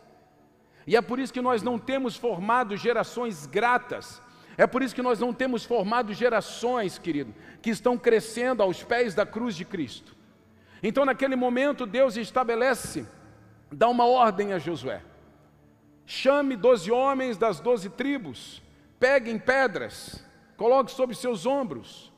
[0.85, 4.21] E é por isso que nós não temos formado gerações gratas.
[4.57, 9.15] É por isso que nós não temos formado gerações, querido, que estão crescendo aos pés
[9.15, 10.15] da cruz de Cristo.
[10.83, 13.05] Então, naquele momento, Deus estabelece,
[13.71, 15.01] dá uma ordem a Josué:
[16.05, 18.61] chame doze homens das doze tribos,
[18.99, 20.25] peguem pedras,
[20.57, 22.11] coloque sobre seus ombros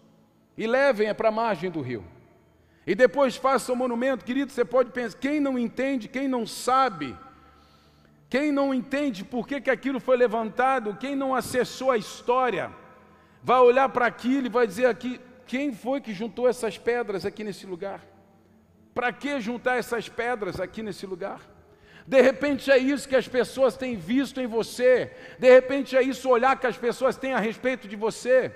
[0.58, 2.06] e levem-a para a margem do rio.
[2.86, 4.52] E depois faça o monumento, querido.
[4.52, 7.16] Você pode pensar, quem não entende, quem não sabe,
[8.34, 12.72] quem não entende por que, que aquilo foi levantado, quem não acessou a história,
[13.44, 17.44] vai olhar para aquilo e vai dizer aqui: quem foi que juntou essas pedras aqui
[17.44, 18.04] nesse lugar?
[18.92, 21.42] Para que juntar essas pedras aqui nesse lugar?
[22.08, 26.28] De repente é isso que as pessoas têm visto em você, de repente é isso
[26.28, 28.52] olhar que as pessoas têm a respeito de você.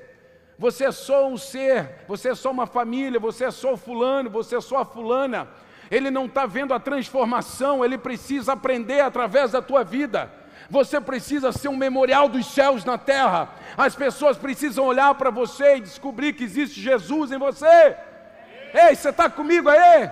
[0.57, 4.27] Você é só um ser, você é só uma família, você é só o fulano,
[4.27, 5.47] você é só a fulana
[5.89, 10.31] ele não está vendo a transformação, ele precisa aprender através da tua vida.
[10.69, 13.49] Você precisa ser um memorial dos céus na terra.
[13.77, 17.95] As pessoas precisam olhar para você e descobrir que existe Jesus em você.
[18.73, 20.09] Ei, você está comigo aí?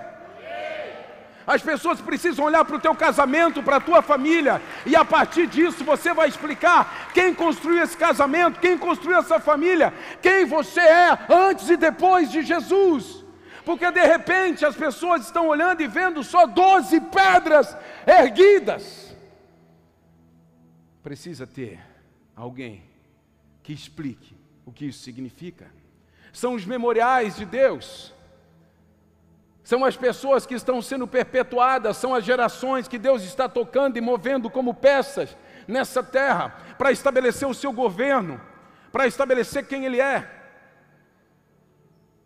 [1.46, 5.46] As pessoas precisam olhar para o teu casamento, para a tua família, e a partir
[5.46, 11.18] disso você vai explicar quem construiu esse casamento, quem construiu essa família, quem você é
[11.28, 13.25] antes e depois de Jesus
[13.66, 17.76] porque de repente as pessoas estão olhando e vendo só 12 pedras
[18.06, 19.12] erguidas.
[21.02, 21.80] Precisa ter
[22.36, 22.84] alguém
[23.64, 25.66] que explique o que isso significa.
[26.32, 28.14] São os memoriais de Deus.
[29.64, 34.00] São as pessoas que estão sendo perpetuadas, são as gerações que Deus está tocando e
[34.00, 38.40] movendo como peças nessa terra para estabelecer o seu governo,
[38.92, 40.35] para estabelecer quem Ele é.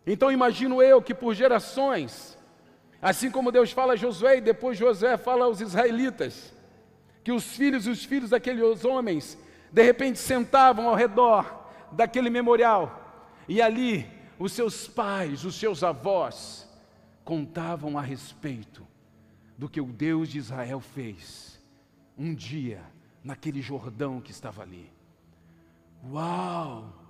[0.05, 2.37] Então imagino eu que por gerações,
[3.01, 6.53] assim como Deus fala a Josué e depois Josué fala aos israelitas,
[7.23, 9.37] que os filhos e os filhos daqueles homens,
[9.71, 14.07] de repente sentavam ao redor daquele memorial, e ali
[14.39, 16.67] os seus pais, os seus avós,
[17.23, 18.87] contavam a respeito
[19.57, 21.61] do que o Deus de Israel fez
[22.17, 22.81] um dia
[23.23, 24.91] naquele Jordão que estava ali.
[26.03, 27.00] Uau!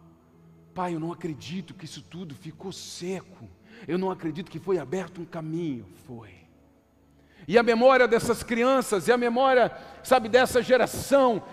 [0.73, 3.47] Pai, eu não acredito que isso tudo ficou seco.
[3.87, 5.85] Eu não acredito que foi aberto um caminho.
[6.07, 6.29] Foi.
[7.47, 9.71] E a memória dessas crianças e a memória,
[10.03, 11.43] sabe, dessa geração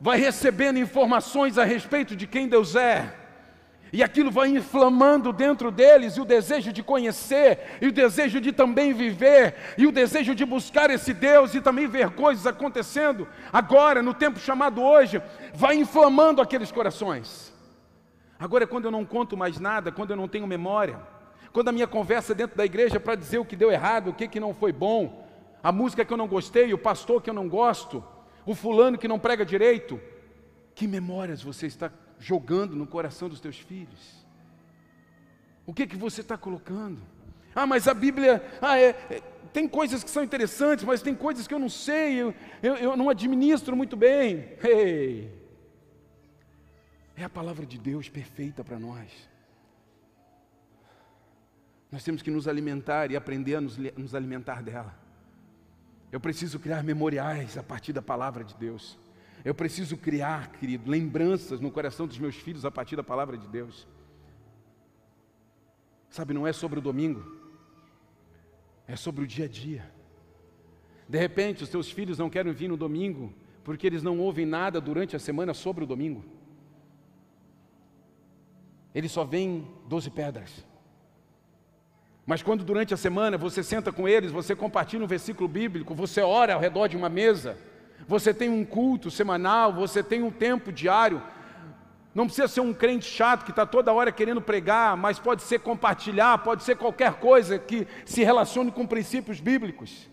[0.00, 3.14] vai recebendo informações a respeito de quem Deus é.
[3.92, 8.50] E aquilo vai inflamando dentro deles e o desejo de conhecer, e o desejo de
[8.50, 14.02] também viver, e o desejo de buscar esse Deus e também ver coisas acontecendo agora,
[14.02, 15.22] no tempo chamado hoje,
[15.54, 17.55] vai inflamando aqueles corações.
[18.38, 21.00] Agora, é quando eu não conto mais nada, quando eu não tenho memória,
[21.52, 24.14] quando a minha conversa dentro da igreja é para dizer o que deu errado, o
[24.14, 25.26] que, que não foi bom,
[25.62, 28.04] a música que eu não gostei, o pastor que eu não gosto,
[28.44, 30.00] o fulano que não prega direito,
[30.74, 34.26] que memórias você está jogando no coração dos teus filhos?
[35.64, 37.00] O que que você está colocando?
[37.54, 41.46] Ah, mas a Bíblia, ah, é, é, tem coisas que são interessantes, mas tem coisas
[41.46, 44.50] que eu não sei, eu, eu, eu não administro muito bem.
[44.62, 45.32] Hey,
[47.16, 49.10] é a palavra de Deus perfeita para nós.
[51.90, 54.94] Nós temos que nos alimentar e aprender a nos, nos, alimentar dela.
[56.12, 58.98] Eu preciso criar memoriais a partir da palavra de Deus.
[59.44, 63.48] Eu preciso criar, querido, lembranças no coração dos meus filhos a partir da palavra de
[63.48, 63.86] Deus.
[66.10, 67.24] Sabe, não é sobre o domingo,
[68.86, 69.90] é sobre o dia a dia.
[71.08, 73.32] De repente, os teus filhos não querem vir no domingo
[73.64, 76.35] porque eles não ouvem nada durante a semana sobre o domingo
[78.96, 80.64] ele só vem doze pedras.
[82.24, 86.22] Mas quando durante a semana você senta com eles, você compartilha um versículo bíblico, você
[86.22, 87.58] ora ao redor de uma mesa,
[88.08, 91.22] você tem um culto semanal, você tem um tempo diário.
[92.14, 95.60] Não precisa ser um crente chato que está toda hora querendo pregar, mas pode ser
[95.60, 100.08] compartilhar, pode ser qualquer coisa que se relacione com princípios bíblicos.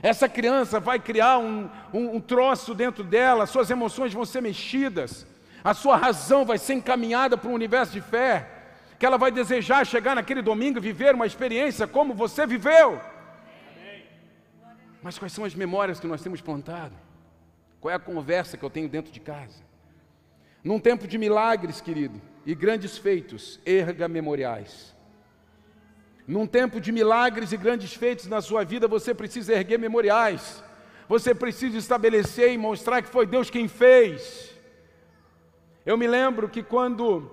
[0.00, 5.26] Essa criança vai criar um, um, um troço dentro dela, suas emoções vão ser mexidas
[5.64, 8.48] a sua razão vai ser encaminhada para um universo de fé,
[8.98, 13.00] que ela vai desejar chegar naquele domingo e viver uma experiência como você viveu.
[15.02, 16.94] Mas quais são as memórias que nós temos plantado?
[17.80, 19.60] Qual é a conversa que eu tenho dentro de casa?
[20.62, 24.94] Num tempo de milagres, querido, e grandes feitos, erga memoriais.
[26.26, 30.62] Num tempo de milagres e grandes feitos na sua vida, você precisa erguer memoriais.
[31.08, 34.51] Você precisa estabelecer e mostrar que foi Deus quem fez.
[35.84, 37.30] Eu me lembro que quando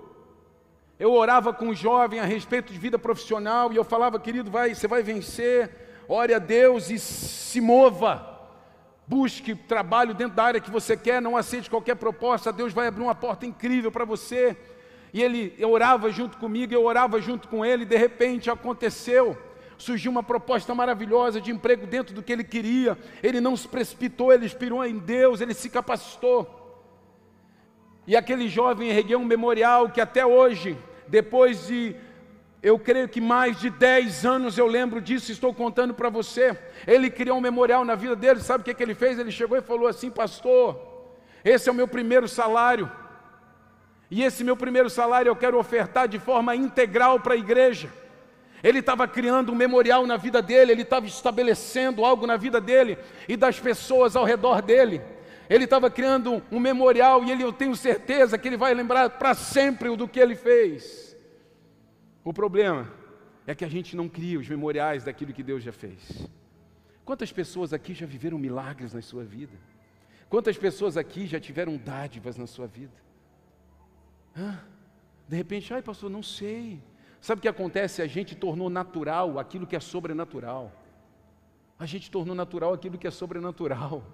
[0.98, 4.74] eu orava com um jovem a respeito de vida profissional e eu falava, querido, vai,
[4.74, 5.70] você vai vencer,
[6.08, 8.26] ore a Deus e se mova.
[9.06, 13.02] Busque trabalho dentro da área que você quer, não aceite qualquer proposta, Deus vai abrir
[13.02, 14.56] uma porta incrível para você.
[15.12, 19.36] E ele orava junto comigo, eu orava junto com ele, e de repente aconteceu
[19.80, 22.98] surgiu uma proposta maravilhosa de emprego dentro do que ele queria.
[23.22, 26.59] Ele não se precipitou, ele inspirou em Deus, ele se capacitou.
[28.10, 31.94] E aquele jovem ergueu um memorial que até hoje, depois de,
[32.60, 36.58] eu creio que mais de 10 anos eu lembro disso, estou contando para você.
[36.88, 39.16] Ele criou um memorial na vida dele, sabe o que, que ele fez?
[39.16, 40.76] Ele chegou e falou assim: Pastor,
[41.44, 42.90] esse é o meu primeiro salário.
[44.10, 47.88] E esse meu primeiro salário eu quero ofertar de forma integral para a igreja.
[48.60, 52.98] Ele estava criando um memorial na vida dele, ele estava estabelecendo algo na vida dele
[53.28, 55.00] e das pessoas ao redor dele.
[55.50, 59.34] Ele estava criando um memorial e ele, eu tenho certeza que ele vai lembrar para
[59.34, 61.16] sempre do que ele fez.
[62.22, 62.88] O problema
[63.48, 66.28] é que a gente não cria os memoriais daquilo que Deus já fez.
[67.04, 69.58] Quantas pessoas aqui já viveram milagres na sua vida?
[70.28, 72.94] Quantas pessoas aqui já tiveram dádivas na sua vida?
[74.36, 74.56] Hã?
[75.26, 76.80] De repente, ai pastor, não sei.
[77.20, 78.02] Sabe o que acontece?
[78.02, 80.70] A gente tornou natural aquilo que é sobrenatural.
[81.76, 84.04] A gente tornou natural aquilo que é sobrenatural.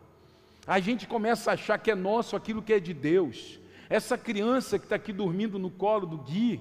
[0.67, 3.61] A gente começa a achar que é nosso aquilo que é de Deus.
[3.89, 6.61] Essa criança que está aqui dormindo no colo do Gui,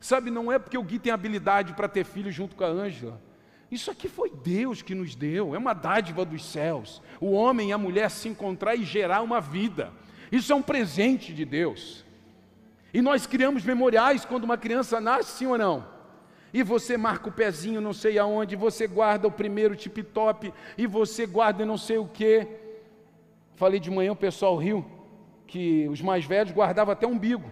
[0.00, 3.22] sabe, não é porque o Gui tem habilidade para ter filho junto com a Ângela.
[3.70, 7.02] Isso aqui foi Deus que nos deu, é uma dádiva dos céus.
[7.20, 9.92] O homem e a mulher se encontrar e gerar uma vida.
[10.32, 12.04] Isso é um presente de Deus.
[12.92, 15.86] E nós criamos memoriais quando uma criança nasce, sim ou não?
[16.52, 21.26] E você marca o pezinho não sei aonde, você guarda o primeiro tip-top, e você
[21.26, 22.48] guarda não sei o quê.
[23.58, 24.84] Falei de manhã, o pessoal riu,
[25.44, 27.50] que os mais velhos guardavam até umbigo.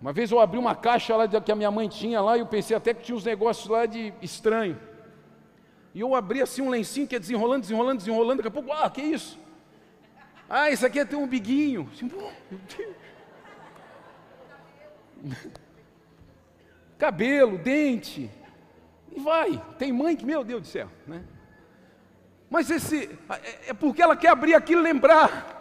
[0.00, 2.46] Uma vez eu abri uma caixa lá que a minha mãe tinha lá, e eu
[2.46, 4.76] pensei até que tinha uns negócios lá de estranho.
[5.94, 8.90] E eu abri assim um lencinho que é desenrolando, desenrolando, desenrolando, daqui a pouco, ah,
[8.90, 9.38] que isso?
[10.50, 11.88] Ah, isso aqui é ter um umbiguinho.
[11.92, 12.10] Assim.
[16.98, 18.28] Cabelo, dente,
[19.12, 19.62] e vai.
[19.78, 21.24] Tem mãe que, meu Deus do céu, né?
[22.50, 25.54] Mas esse é, é porque ela quer abrir aquilo e lembrar.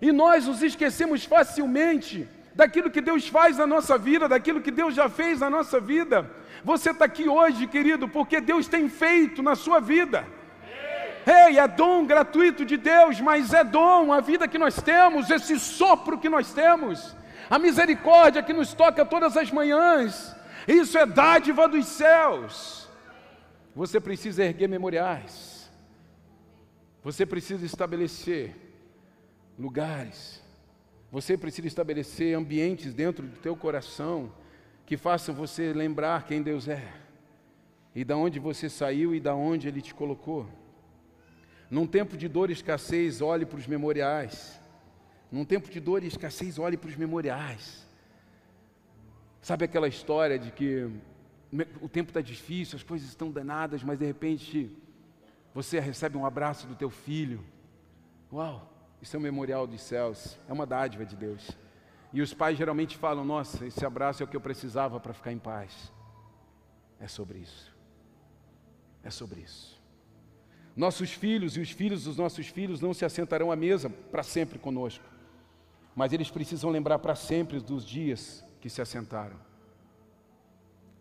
[0.00, 4.94] E nós nos esquecemos facilmente daquilo que Deus faz na nossa vida, daquilo que Deus
[4.94, 6.30] já fez na nossa vida.
[6.64, 10.26] Você está aqui hoje, querido, porque Deus tem feito na sua vida.
[11.26, 15.58] Ei, é dom gratuito de Deus, mas é dom a vida que nós temos, esse
[15.58, 17.16] sopro que nós temos
[17.50, 20.34] a misericórdia que nos toca todas as manhãs,
[20.66, 22.88] isso é dádiva dos céus.
[23.74, 25.47] Você precisa erguer memoriais,
[27.08, 28.54] você precisa estabelecer
[29.58, 30.42] lugares,
[31.10, 34.30] você precisa estabelecer ambientes dentro do teu coração
[34.84, 36.86] que façam você lembrar quem Deus é
[37.94, 40.46] e da onde você saiu e da onde Ele te colocou.
[41.70, 44.60] Num tempo de dor e escassez, olhe para os memoriais.
[45.32, 47.88] Num tempo de dor e escassez, olhe para os memoriais.
[49.40, 50.90] Sabe aquela história de que
[51.80, 54.70] o tempo está difícil, as coisas estão danadas, mas de repente
[55.62, 57.44] você recebe um abraço do teu filho.
[58.32, 58.70] Uau,
[59.02, 61.50] isso é um memorial dos céus, é uma dádiva de Deus.
[62.12, 65.32] E os pais geralmente falam: Nossa, esse abraço é o que eu precisava para ficar
[65.32, 65.92] em paz.
[67.00, 67.74] É sobre isso.
[69.02, 69.80] É sobre isso.
[70.76, 74.58] Nossos filhos e os filhos dos nossos filhos não se assentarão à mesa para sempre
[74.58, 75.04] conosco
[75.98, 79.36] mas eles precisam lembrar para sempre dos dias que se assentaram.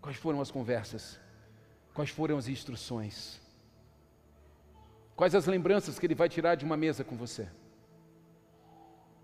[0.02, 1.20] Quais foram as conversas?
[1.94, 3.40] Quais foram as instruções?
[5.18, 7.50] Quais as lembranças que ele vai tirar de uma mesa com você?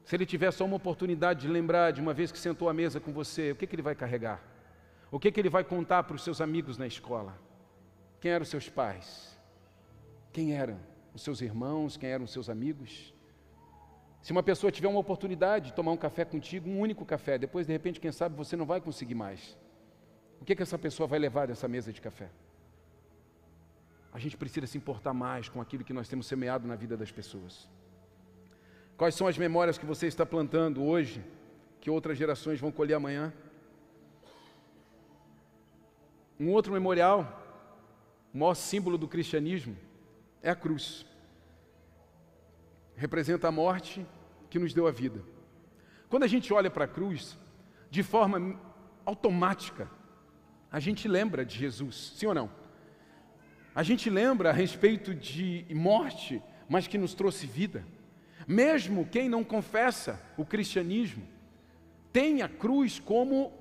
[0.03, 2.99] Se ele tiver só uma oportunidade de lembrar de uma vez que sentou à mesa
[2.99, 4.41] com você, o que, que ele vai carregar?
[5.11, 7.37] O que, que ele vai contar para os seus amigos na escola?
[8.19, 9.39] Quem eram seus pais?
[10.31, 10.79] Quem eram
[11.13, 11.95] os seus irmãos?
[11.95, 13.13] Quem eram os seus amigos?
[14.19, 17.67] Se uma pessoa tiver uma oportunidade de tomar um café contigo, um único café, depois
[17.67, 19.55] de repente, quem sabe, você não vai conseguir mais.
[20.41, 22.31] O que, que essa pessoa vai levar dessa mesa de café?
[24.13, 27.11] A gente precisa se importar mais com aquilo que nós temos semeado na vida das
[27.11, 27.67] pessoas.
[28.95, 31.23] Quais são as memórias que você está plantando hoje,
[31.81, 33.33] que outras gerações vão colher amanhã?
[36.39, 37.19] Um outro memorial,
[38.33, 39.75] o maior símbolo do cristianismo,
[40.41, 41.05] é a cruz
[42.95, 44.05] representa a morte
[44.49, 45.23] que nos deu a vida.
[46.09, 47.37] Quando a gente olha para a cruz,
[47.89, 48.59] de forma
[49.05, 49.89] automática,
[50.71, 52.49] a gente lembra de Jesus, sim ou não?
[53.75, 57.85] A gente lembra a respeito de morte, mas que nos trouxe vida.
[58.47, 61.23] Mesmo quem não confessa o cristianismo,
[62.11, 63.51] tem a cruz como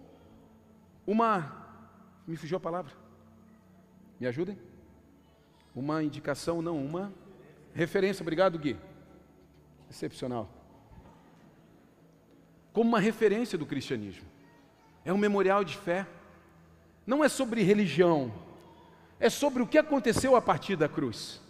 [1.07, 1.61] uma.
[2.27, 2.93] Me fugiu a palavra.
[4.21, 4.59] Me ajudem?
[5.75, 7.13] Uma indicação, não, uma
[7.75, 8.23] referência.
[8.23, 8.77] Obrigado, Gui.
[9.91, 10.49] Excepcional.
[12.73, 14.27] Como uma referência do cristianismo.
[15.05, 16.07] É um memorial de fé.
[17.07, 18.33] Não é sobre religião,
[19.23, 21.41] é sobre o que aconteceu a partir da cruz.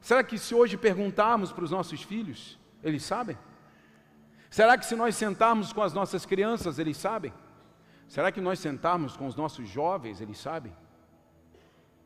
[0.00, 3.38] Será que se hoje perguntarmos para os nossos filhos, eles sabem?
[4.50, 7.32] Será que se nós sentarmos com as nossas crianças, eles sabem?
[8.08, 10.72] Será que nós sentarmos com os nossos jovens, eles sabem?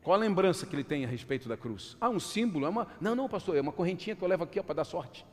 [0.03, 1.97] Qual a lembrança que ele tem a respeito da cruz?
[1.99, 2.87] Ah, um símbolo, é uma.
[3.01, 5.25] Não, não, pastor, é uma correntinha que eu levo aqui para dar sorte.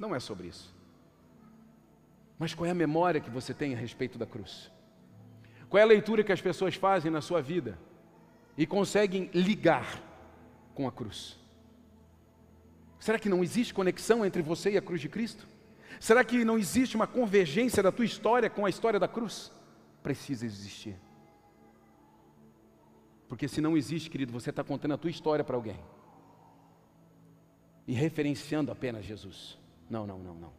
[0.00, 0.74] Não é sobre isso.
[2.40, 4.68] Mas qual é a memória que você tem a respeito da cruz?
[5.72, 7.78] Qual é a leitura que as pessoas fazem na sua vida
[8.58, 10.02] e conseguem ligar
[10.74, 11.38] com a cruz?
[13.00, 15.48] Será que não existe conexão entre você e a cruz de Cristo?
[15.98, 19.50] Será que não existe uma convergência da tua história com a história da cruz?
[20.02, 20.94] Precisa existir.
[23.26, 25.80] Porque se não existe, querido, você está contando a tua história para alguém.
[27.86, 29.58] E referenciando apenas Jesus.
[29.88, 30.52] Não, não, não, não.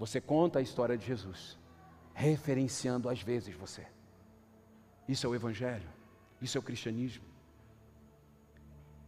[0.00, 1.56] Você conta a história de Jesus,
[2.12, 3.86] referenciando às vezes você.
[5.08, 5.88] Isso é o Evangelho,
[6.40, 7.24] isso é o cristianismo.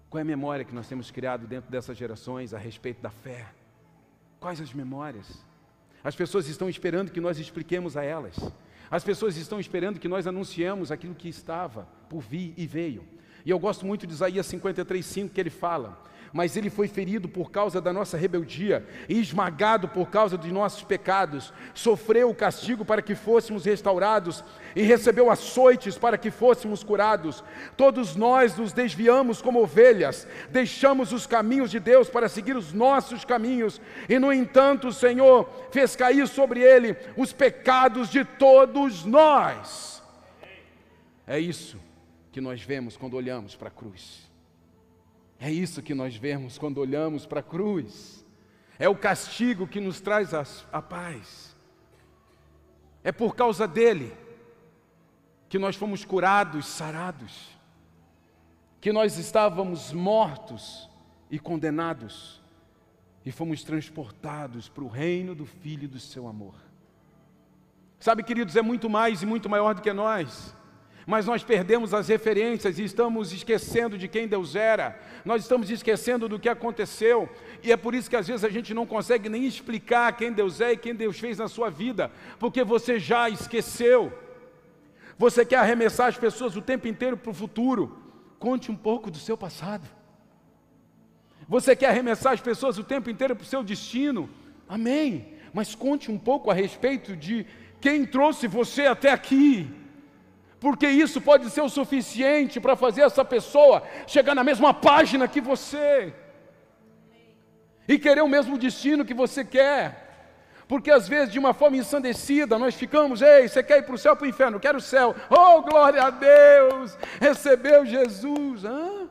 [0.09, 3.47] Qual é a memória que nós temos criado dentro dessas gerações a respeito da fé?
[4.41, 5.45] Quais as memórias?
[6.03, 8.37] As pessoas estão esperando que nós expliquemos a elas.
[8.91, 13.05] As pessoas estão esperando que nós anunciemos aquilo que estava por vir e veio.
[13.45, 15.99] E eu gosto muito de Isaías 53:5 que ele fala:
[16.33, 20.83] mas ele foi ferido por causa da nossa rebeldia e esmagado por causa de nossos
[20.83, 21.53] pecados.
[21.75, 24.45] Sofreu o castigo para que fôssemos restaurados
[24.77, 27.43] e recebeu açoites para que fôssemos curados.
[27.77, 33.25] Todos nós nos desviamos como ovelhas, deixamos os caminhos de Deus para seguir os nossos
[33.25, 40.03] caminhos, e no entanto o Senhor fez cair sobre ele os pecados de todos nós.
[41.27, 41.90] É isso
[42.33, 44.31] que nós vemos quando olhamos para a cruz.
[45.39, 48.25] É isso que nós vemos quando olhamos para a cruz.
[48.79, 51.57] É o castigo que nos traz a, a paz.
[53.03, 54.13] É por causa dele
[55.49, 57.59] que nós fomos curados, sarados,
[58.81, 60.89] que nós estávamos mortos
[61.31, 62.41] e condenados
[63.25, 66.55] e fomos transportados para o reino do Filho do seu amor.
[67.99, 70.55] Sabe, queridos, é muito mais e muito maior do que nós
[71.11, 76.29] mas nós perdemos as referências e estamos esquecendo de quem Deus era, nós estamos esquecendo
[76.29, 77.29] do que aconteceu,
[77.65, 80.61] e é por isso que às vezes a gente não consegue nem explicar quem Deus
[80.61, 84.13] é e quem Deus fez na sua vida, porque você já esqueceu.
[85.19, 87.99] Você quer arremessar as pessoas o tempo inteiro para o futuro,
[88.39, 89.89] conte um pouco do seu passado.
[91.49, 94.31] Você quer arremessar as pessoas o tempo inteiro para o seu destino,
[94.69, 97.45] amém, mas conte um pouco a respeito de
[97.81, 99.80] quem trouxe você até aqui
[100.61, 105.41] porque isso pode ser o suficiente para fazer essa pessoa chegar na mesma página que
[105.41, 106.13] você
[107.89, 110.09] e querer o mesmo destino que você quer.
[110.69, 113.99] Porque às vezes, de uma forma ensandecida, nós ficamos, ei, você quer ir para o
[113.99, 114.61] céu ou para o inferno?
[114.61, 115.17] Quero o céu.
[115.29, 116.97] Oh, glória a Deus!
[117.21, 118.65] Recebeu Jesus.
[118.65, 119.09] Hã?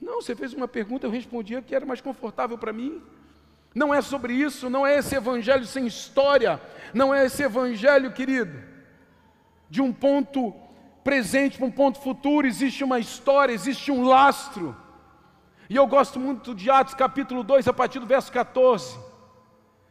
[0.00, 3.02] Não, você fez uma pergunta, eu respondi que era mais confortável para mim.
[3.74, 6.60] Não é sobre isso, não é esse evangelho sem história,
[6.94, 8.73] não é esse evangelho, querido,
[9.68, 10.54] de um ponto
[11.02, 14.74] presente para um ponto futuro, existe uma história, existe um lastro.
[15.68, 18.98] E eu gosto muito de Atos capítulo 2, a partir do verso 14,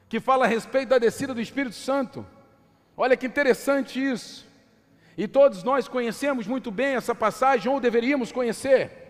[0.09, 2.25] que fala a respeito da descida do Espírito Santo.
[2.95, 4.45] Olha que interessante isso.
[5.17, 9.03] E todos nós conhecemos muito bem essa passagem, ou deveríamos conhecer.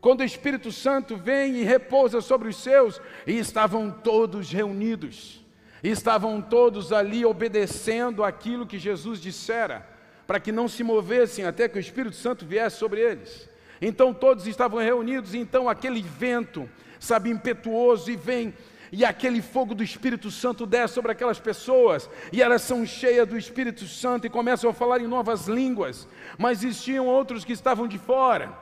[0.00, 5.41] Quando o Espírito Santo vem e repousa sobre os seus, e estavam todos reunidos,
[5.82, 9.86] e estavam todos ali obedecendo aquilo que Jesus dissera
[10.26, 13.48] para que não se movessem até que o Espírito Santo viesse sobre eles.
[13.80, 16.68] Então todos estavam reunidos, então aquele vento,
[17.00, 18.54] sabe, impetuoso e vem
[18.92, 23.38] e aquele fogo do Espírito Santo desce sobre aquelas pessoas, e elas são cheias do
[23.38, 26.06] Espírito Santo e começam a falar em novas línguas,
[26.36, 28.52] mas existiam outros que estavam de fora,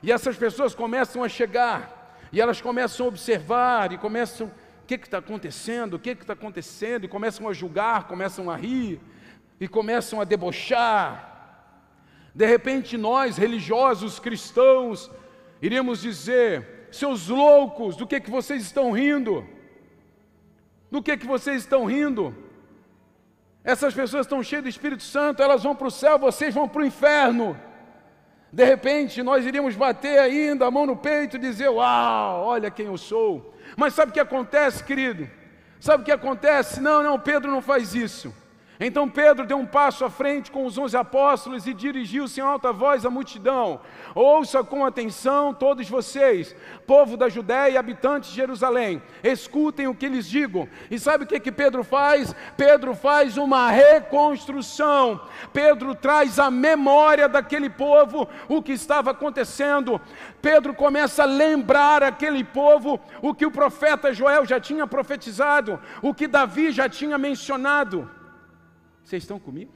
[0.00, 4.48] e essas pessoas começam a chegar, e elas começam a observar, e começam,
[4.98, 9.00] que está acontecendo, o que está acontecendo, e começam a julgar, começam a rir,
[9.60, 11.28] e começam a debochar.
[12.34, 15.10] De repente, nós, religiosos cristãos,
[15.60, 19.46] iríamos dizer: seus loucos, do que, que vocês estão rindo?
[20.90, 22.34] Do que, que vocês estão rindo?
[23.62, 26.82] Essas pessoas estão cheias do Espírito Santo, elas vão para o céu, vocês vão para
[26.82, 27.56] o inferno.
[28.52, 32.86] De repente, nós iríamos bater ainda a mão no peito e dizer: Uau, olha quem
[32.86, 33.54] eu sou.
[33.76, 35.28] Mas sabe o que acontece, querido?
[35.78, 36.80] Sabe o que acontece?
[36.80, 38.34] Não, não, Pedro não faz isso.
[38.82, 42.72] Então Pedro deu um passo à frente com os onze apóstolos e dirigiu-se em alta
[42.72, 43.78] voz à multidão:
[44.14, 46.56] Ouça com atenção todos vocês,
[46.86, 50.66] povo da Judéia e habitantes de Jerusalém, escutem o que lhes digo.
[50.90, 52.34] E sabe o que, que Pedro faz?
[52.56, 55.20] Pedro faz uma reconstrução.
[55.52, 60.00] Pedro traz à memória daquele povo o que estava acontecendo.
[60.40, 66.14] Pedro começa a lembrar aquele povo o que o profeta Joel já tinha profetizado, o
[66.14, 68.08] que Davi já tinha mencionado.
[69.10, 69.72] Vocês estão comigo?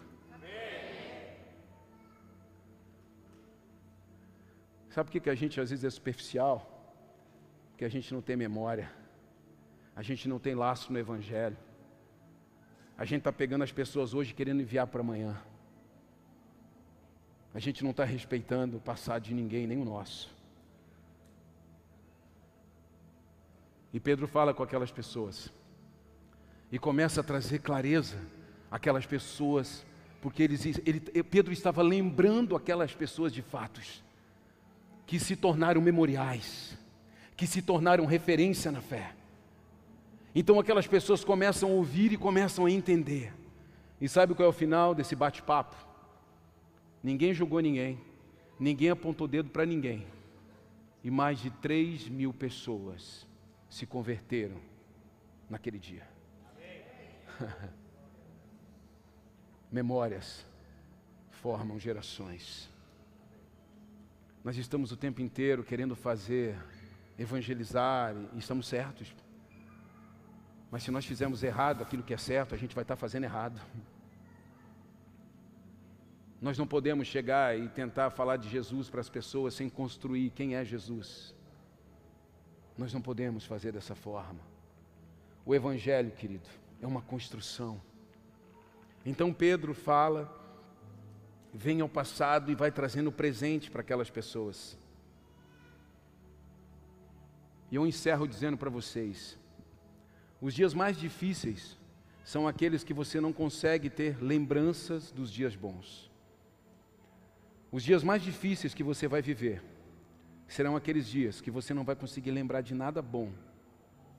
[4.90, 6.56] Sabe por que a gente às vezes é superficial?
[7.70, 8.88] Porque a gente não tem memória,
[9.96, 11.56] a gente não tem laço no Evangelho.
[12.96, 15.36] A gente está pegando as pessoas hoje querendo enviar para amanhã.
[17.52, 20.32] A gente não está respeitando o passado de ninguém, nem o nosso.
[23.92, 25.52] E Pedro fala com aquelas pessoas
[26.70, 28.16] e começa a trazer clareza
[28.74, 29.86] aquelas pessoas,
[30.20, 34.02] porque eles, ele, Pedro estava lembrando aquelas pessoas de fatos
[35.06, 36.76] que se tornaram memoriais,
[37.36, 39.14] que se tornaram referência na fé.
[40.34, 43.32] Então aquelas pessoas começam a ouvir e começam a entender.
[44.00, 45.76] E sabe qual é o final desse bate-papo?
[47.00, 48.00] Ninguém julgou ninguém,
[48.58, 50.04] ninguém apontou dedo para ninguém.
[51.04, 53.24] E mais de 3 mil pessoas
[53.70, 54.56] se converteram
[55.48, 56.08] naquele dia.
[59.74, 60.46] Memórias
[61.32, 62.70] formam gerações.
[64.44, 66.56] Nós estamos o tempo inteiro querendo fazer,
[67.18, 69.12] evangelizar, e estamos certos.
[70.70, 73.60] Mas se nós fizermos errado aquilo que é certo, a gente vai estar fazendo errado.
[76.40, 80.54] Nós não podemos chegar e tentar falar de Jesus para as pessoas sem construir quem
[80.54, 81.34] é Jesus.
[82.78, 84.40] Nós não podemos fazer dessa forma.
[85.44, 86.48] O Evangelho, querido,
[86.80, 87.82] é uma construção.
[89.04, 90.32] Então Pedro fala,
[91.52, 94.78] vem ao passado e vai trazendo presente para aquelas pessoas.
[97.70, 99.38] E eu encerro dizendo para vocês:
[100.40, 101.78] os dias mais difíceis
[102.24, 106.10] são aqueles que você não consegue ter lembranças dos dias bons.
[107.70, 109.62] Os dias mais difíceis que você vai viver
[110.46, 113.32] serão aqueles dias que você não vai conseguir lembrar de nada bom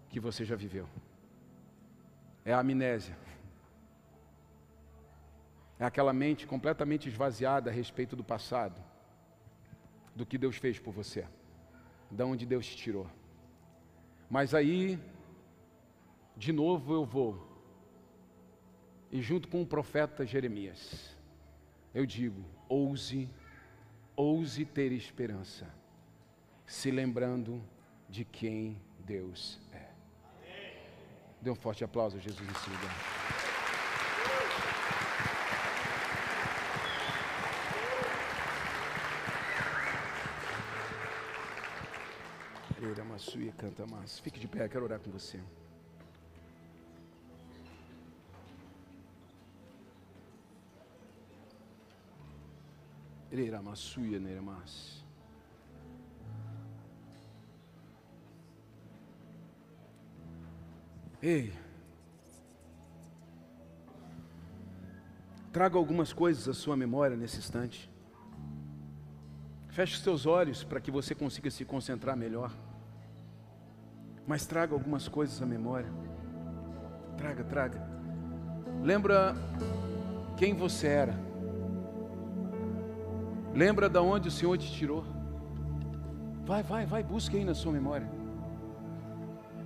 [0.10, 0.88] que você já viveu.
[2.44, 3.25] É a amnésia.
[5.80, 8.82] É aquela mente completamente esvaziada a respeito do passado,
[10.16, 11.28] do que Deus fez por você,
[12.10, 13.08] de onde Deus te tirou.
[14.30, 14.98] Mas aí,
[16.38, 17.56] de novo eu vou,
[19.12, 21.16] e junto com o profeta Jeremias,
[21.94, 23.30] eu digo: ouse,
[24.16, 25.68] ouse ter esperança,
[26.66, 27.62] se lembrando
[28.10, 29.90] de quem Deus é.
[31.42, 33.35] Dê um forte aplauso a Jesus nesse lugar.
[43.18, 44.20] Suia canta mais.
[44.20, 45.40] Fique de pé, quero orar com você.
[53.32, 55.04] Ereira Massuia Neremas.
[61.22, 61.52] Ei,
[65.52, 67.90] traga algumas coisas à sua memória nesse instante.
[69.70, 72.65] Feche os seus olhos para que você consiga se concentrar melhor.
[74.28, 75.90] Mas traga algumas coisas à memória.
[77.18, 77.88] Traga, traga.
[78.82, 79.36] Lembra
[80.38, 81.20] quem você era.
[83.54, 85.04] Lembra de onde o Senhor te tirou.
[86.46, 88.10] Vai, vai, vai, busque aí na sua memória.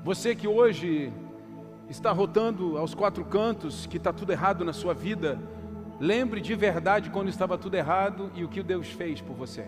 [0.04, 1.12] Você que hoje
[1.90, 5.40] está rotando aos quatro cantos que está tudo errado na sua vida,
[6.00, 9.68] lembre de verdade quando estava tudo errado e o que Deus fez por você.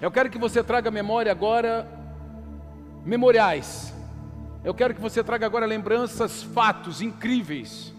[0.00, 1.86] Eu quero que você traga à memória agora
[3.04, 3.92] memoriais.
[4.64, 7.92] Eu quero que você traga agora lembranças, fatos incríveis,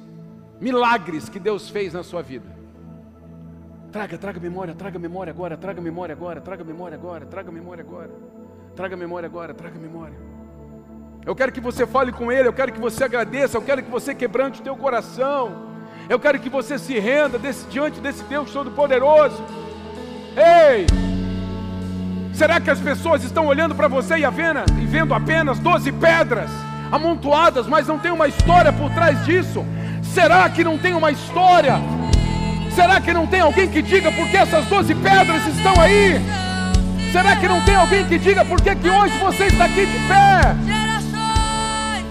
[0.59, 2.53] milagres que Deus fez na sua vida.
[3.91, 8.09] Traga, traga memória, traga memória agora, traga memória agora, traga memória agora, traga memória agora,
[8.75, 10.17] traga memória agora, traga memória.
[11.25, 13.91] Eu quero que você fale com Ele, eu quero que você agradeça, eu quero que
[13.91, 15.67] você quebrante o teu coração,
[16.09, 19.43] eu quero que você se renda desse, diante desse Deus Todo-Poderoso.
[20.35, 21.12] Ei!
[22.33, 26.49] Será que as pessoas estão olhando para você e vendo apenas doze pedras?
[26.93, 29.65] amontoadas, mas não tem uma história por trás disso?
[30.03, 31.81] Será que não tem uma história?
[32.75, 36.21] Será que não tem alguém que diga por que essas doze pedras estão aí?
[37.11, 39.97] Será que não tem alguém que diga por que, que hoje você está aqui de
[40.07, 40.55] pé?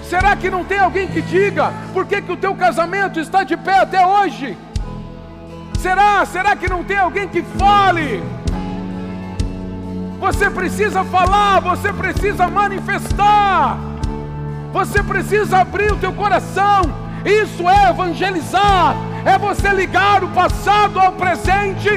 [0.02, 3.56] Será que não tem alguém que diga por que, que o teu casamento está de
[3.56, 4.56] pé até hoje?
[5.78, 6.24] Será?
[6.26, 8.22] Será que não tem alguém que fale?
[10.22, 13.76] Você precisa falar, você precisa manifestar.
[14.72, 16.82] Você precisa abrir o teu coração.
[17.24, 18.94] Isso é evangelizar.
[19.24, 21.88] É você ligar o passado ao presente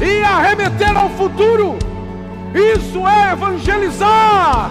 [0.00, 1.76] e arremeter ao futuro.
[2.54, 4.70] Isso é evangelizar.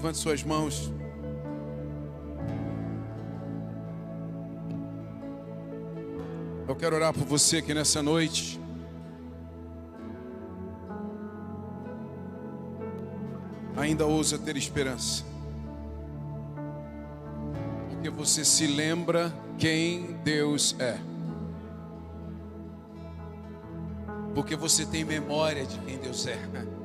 [0.00, 0.90] Levante suas mãos.
[6.66, 8.58] Eu quero orar por você aqui nessa noite.
[13.76, 15.22] Ainda ousa ter esperança.
[17.90, 20.98] Porque você se lembra quem Deus é.
[24.34, 26.38] Porque você tem memória de quem Deus é.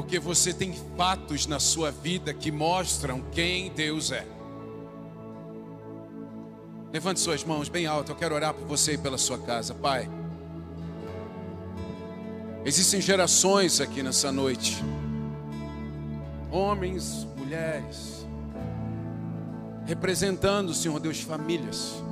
[0.00, 4.26] Porque você tem fatos na sua vida que mostram quem Deus é.
[6.90, 8.12] Levante suas mãos bem alto.
[8.12, 10.08] Eu quero orar por você e pela sua casa, Pai.
[12.64, 14.82] Existem gerações aqui nessa noite.
[16.50, 18.26] Homens, mulheres,
[19.84, 22.02] representando, Senhor Deus, famílias.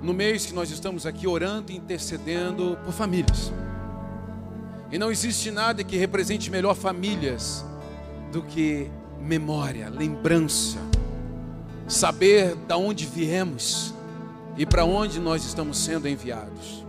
[0.00, 3.50] No mês que nós estamos aqui orando e intercedendo por famílias.
[4.90, 7.64] E não existe nada que represente melhor famílias
[8.32, 10.78] do que memória, lembrança,
[11.86, 13.94] saber da onde viemos
[14.56, 16.84] e para onde nós estamos sendo enviados.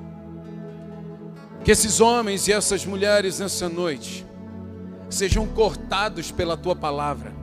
[1.64, 4.26] Que esses homens e essas mulheres nessa noite
[5.10, 7.34] sejam cortados pela tua palavra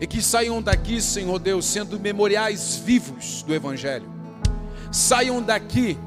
[0.00, 4.10] e que saiam daqui, Senhor Deus, sendo memoriais vivos do Evangelho.
[4.92, 5.98] Saiam daqui,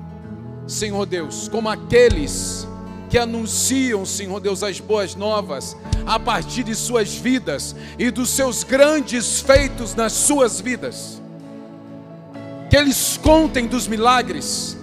[0.68, 2.68] Senhor Deus, como aqueles
[3.10, 8.64] que anunciam, Senhor Deus, as boas novas a partir de suas vidas e dos seus
[8.64, 11.22] grandes feitos nas suas vidas.
[12.70, 14.78] Que eles contem dos milagres,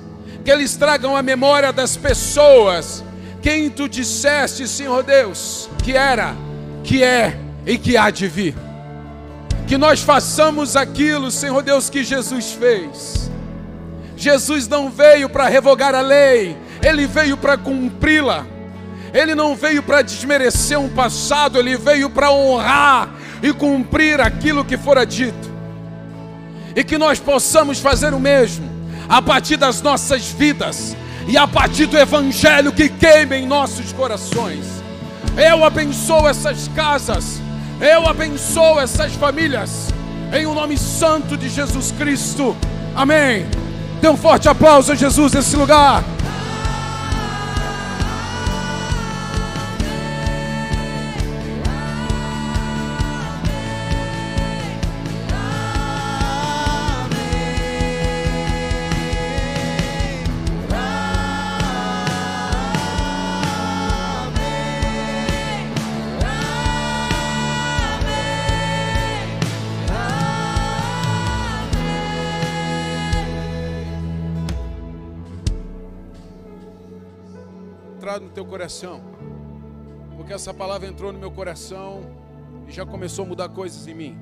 [0.44, 3.04] que eles tragam a memória das pessoas
[3.46, 6.34] quem tu disseste, Senhor Deus, que era,
[6.82, 8.56] que é e que há de vir.
[9.68, 13.30] Que nós façamos aquilo, Senhor Deus, que Jesus fez.
[14.16, 16.56] Jesus não veio para revogar a lei,
[16.87, 18.47] ele veio para cumpri-la.
[19.12, 23.09] Ele não veio para desmerecer um passado, ele veio para honrar
[23.43, 25.51] e cumprir aquilo que fora dito.
[26.74, 28.70] E que nós possamos fazer o mesmo
[29.09, 34.64] a partir das nossas vidas e a partir do evangelho que queima em nossos corações.
[35.37, 37.41] Eu abençoo essas casas,
[37.80, 39.89] eu abençoo essas famílias,
[40.32, 42.57] em o nome santo de Jesus Cristo.
[42.95, 43.47] Amém.
[44.01, 46.05] Dê um forte aplauso a Jesus nesse lugar.
[78.20, 79.00] No teu coração,
[80.16, 82.02] porque essa palavra entrou no meu coração
[82.66, 84.18] e já começou a mudar coisas em mim.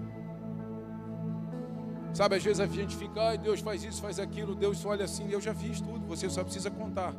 [2.12, 5.28] Sabe, às vezes a gente fica, ai, Deus faz isso, faz aquilo, Deus olha assim,
[5.30, 7.12] eu já fiz tudo, você só precisa contar.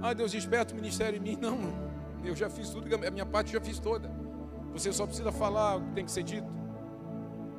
[0.00, 1.36] Ah, Deus desperta o ministério em mim.
[1.40, 1.58] Não,
[2.24, 4.10] eu já fiz tudo, a minha parte já fiz toda.
[4.72, 6.46] Você só precisa falar o que tem que ser dito.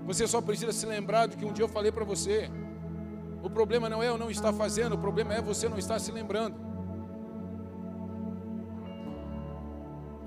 [0.05, 2.49] Você só precisa se lembrar do que um dia eu falei para você.
[3.43, 6.11] O problema não é eu não estar fazendo, o problema é você não estar se
[6.11, 6.55] lembrando.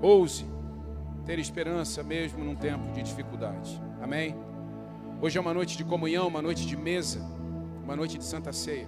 [0.01, 0.45] Ouse
[1.25, 3.79] ter esperança mesmo num tempo de dificuldade.
[4.01, 4.35] Amém?
[5.21, 7.19] Hoje é uma noite de comunhão, uma noite de mesa,
[7.83, 8.87] uma noite de santa ceia.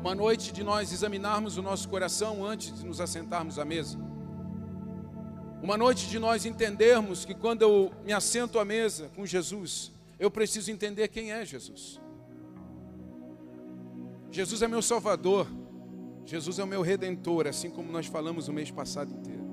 [0.00, 3.98] Uma noite de nós examinarmos o nosso coração antes de nos assentarmos à mesa.
[5.62, 10.30] Uma noite de nós entendermos que quando eu me assento à mesa com Jesus, eu
[10.30, 12.00] preciso entender quem é Jesus.
[14.30, 15.46] Jesus é meu Salvador.
[16.24, 19.43] Jesus é o meu redentor, assim como nós falamos o mês passado inteiro.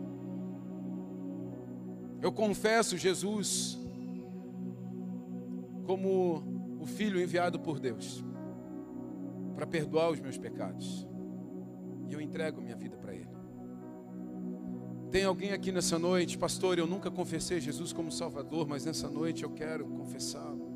[2.21, 3.79] Eu confesso Jesus
[5.85, 8.23] como o Filho enviado por Deus
[9.55, 11.07] para perdoar os meus pecados.
[12.07, 13.29] E eu entrego minha vida para Ele.
[15.11, 16.79] Tem alguém aqui nessa noite, pastor?
[16.79, 20.71] Eu nunca confessei Jesus como Salvador, mas nessa noite eu quero confessá-lo.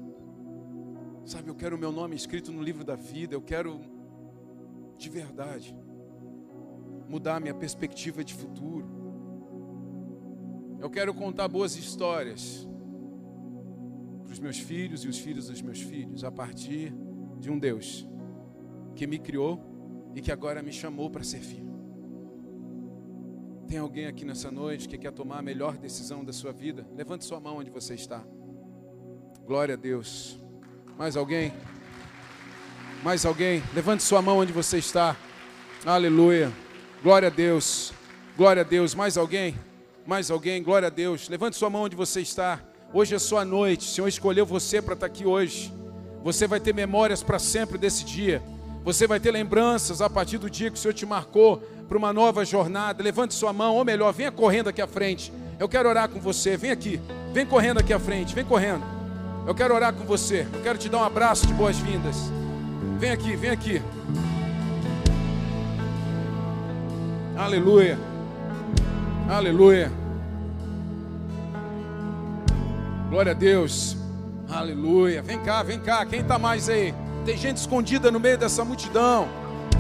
[1.26, 3.80] Sabe, eu quero o meu nome escrito no livro da vida, eu quero
[4.98, 5.76] de verdade
[7.08, 8.95] mudar minha perspectiva de futuro.
[10.80, 12.68] Eu quero contar boas histórias
[14.24, 16.94] para os meus filhos e os filhos dos meus filhos, a partir
[17.40, 18.08] de um Deus
[18.96, 19.62] que me criou
[20.16, 21.66] e que agora me chamou para ser filho.
[23.68, 26.88] Tem alguém aqui nessa noite que quer tomar a melhor decisão da sua vida?
[26.96, 28.24] Levante sua mão onde você está.
[29.46, 30.40] Glória a Deus.
[30.98, 31.52] Mais alguém?
[33.04, 33.62] Mais alguém?
[33.74, 35.18] Levante sua mão onde você está.
[35.86, 36.52] Aleluia.
[37.04, 37.92] Glória a Deus.
[38.38, 38.96] Glória a Deus.
[38.96, 39.56] Mais alguém?
[40.06, 40.62] Mais alguém?
[40.62, 41.28] Glória a Deus.
[41.30, 42.60] Levante sua mão onde você está.
[42.94, 43.88] Hoje é sua noite.
[43.88, 45.74] O Senhor escolheu você para estar aqui hoje.
[46.24, 48.42] Você vai ter memórias para sempre desse dia.
[48.84, 51.58] Você vai ter lembranças a partir do dia que o Senhor te marcou
[51.90, 53.04] para uma nova jornada.
[53.04, 55.34] Levante sua mão, ou melhor, venha correndo aqui à frente.
[55.60, 56.56] Eu quero orar com você.
[56.56, 57.02] Vem aqui.
[57.34, 58.36] Vem correndo aqui à frente.
[58.36, 58.84] Vem correndo.
[59.48, 60.46] Eu quero orar com você.
[60.54, 62.16] Eu quero te dar um abraço de boas-vindas.
[63.00, 63.82] Vem aqui, vem aqui.
[67.36, 68.15] Aleluia.
[69.28, 69.92] Aleluia.
[73.10, 73.98] Glória a Deus.
[74.48, 75.22] Aleluia.
[75.24, 76.06] Vem cá, vem cá.
[76.06, 76.94] Quem está mais aí?
[77.26, 79.28] Tem gente escondida no meio dessa multidão.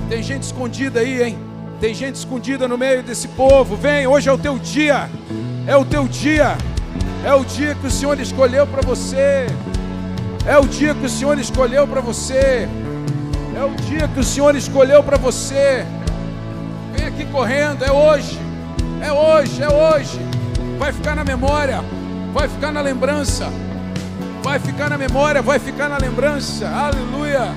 [0.09, 1.37] Tem gente escondida aí, hein?
[1.79, 3.75] Tem gente escondida no meio desse povo.
[3.75, 5.09] Vem, hoje é o teu dia.
[5.67, 6.57] É o teu dia.
[7.23, 9.45] É o dia que o Senhor escolheu para você.
[10.47, 12.67] É o dia que o Senhor escolheu para você.
[13.55, 15.85] É o dia que o Senhor escolheu para você.
[16.95, 18.44] Vem aqui correndo, é hoje.
[19.01, 20.19] É hoje, é hoje.
[20.77, 21.81] Vai ficar na memória,
[22.33, 23.49] vai ficar na lembrança.
[24.43, 26.67] Vai ficar na memória, vai ficar na lembrança.
[26.67, 27.55] Aleluia.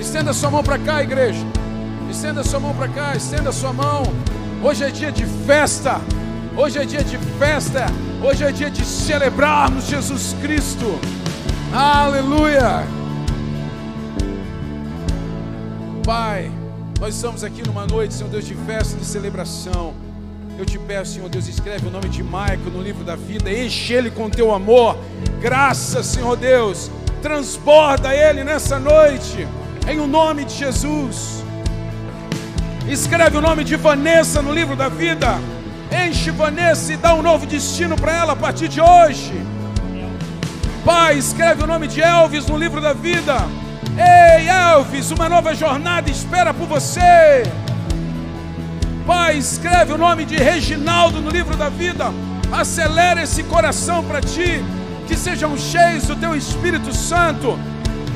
[0.00, 1.44] Estenda sua mão para cá, igreja.
[2.10, 4.02] Estenda sua mão para cá, estenda sua mão.
[4.62, 6.00] Hoje é dia de festa.
[6.56, 7.86] Hoje é dia de festa.
[8.22, 10.98] Hoje é dia de celebrarmos Jesus Cristo.
[11.72, 12.84] Aleluia.
[16.04, 16.50] Pai,
[17.00, 19.94] nós estamos aqui numa noite, Senhor Deus, de festa, de celebração.
[20.56, 23.92] Eu te peço, Senhor Deus, escreve o nome de Maico no livro da vida, enche
[23.92, 24.96] ele com teu amor.
[25.40, 26.90] Graça, Senhor Deus,
[27.20, 29.48] transborda ele nessa noite,
[29.88, 31.42] em o nome de Jesus.
[32.88, 35.40] Escreve o nome de Vanessa no livro da vida.
[35.90, 39.34] Enche Vanessa e dá um novo destino para ela a partir de hoje.
[40.84, 43.36] Pai, escreve o nome de Elvis no livro da vida.
[43.96, 47.42] Ei, Elvis, uma nova jornada espera por você.
[49.06, 52.06] Pai, escreve o nome de Reginaldo no livro da vida.
[52.50, 54.64] Acelera esse coração para ti,
[55.06, 57.58] que sejam cheios do teu Espírito Santo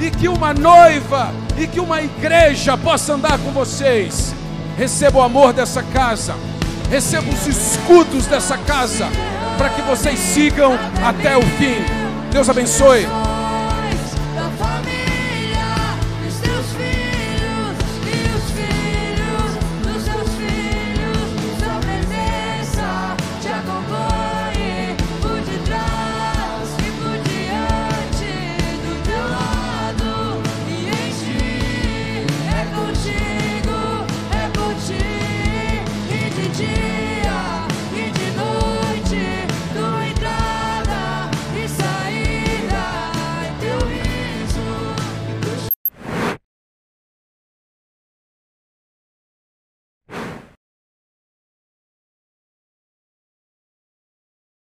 [0.00, 4.34] e que uma noiva e que uma igreja possa andar com vocês.
[4.78, 6.34] Receba o amor dessa casa,
[6.90, 9.08] receba os escudos dessa casa,
[9.58, 10.72] para que vocês sigam
[11.04, 11.84] até o fim.
[12.32, 13.06] Deus abençoe.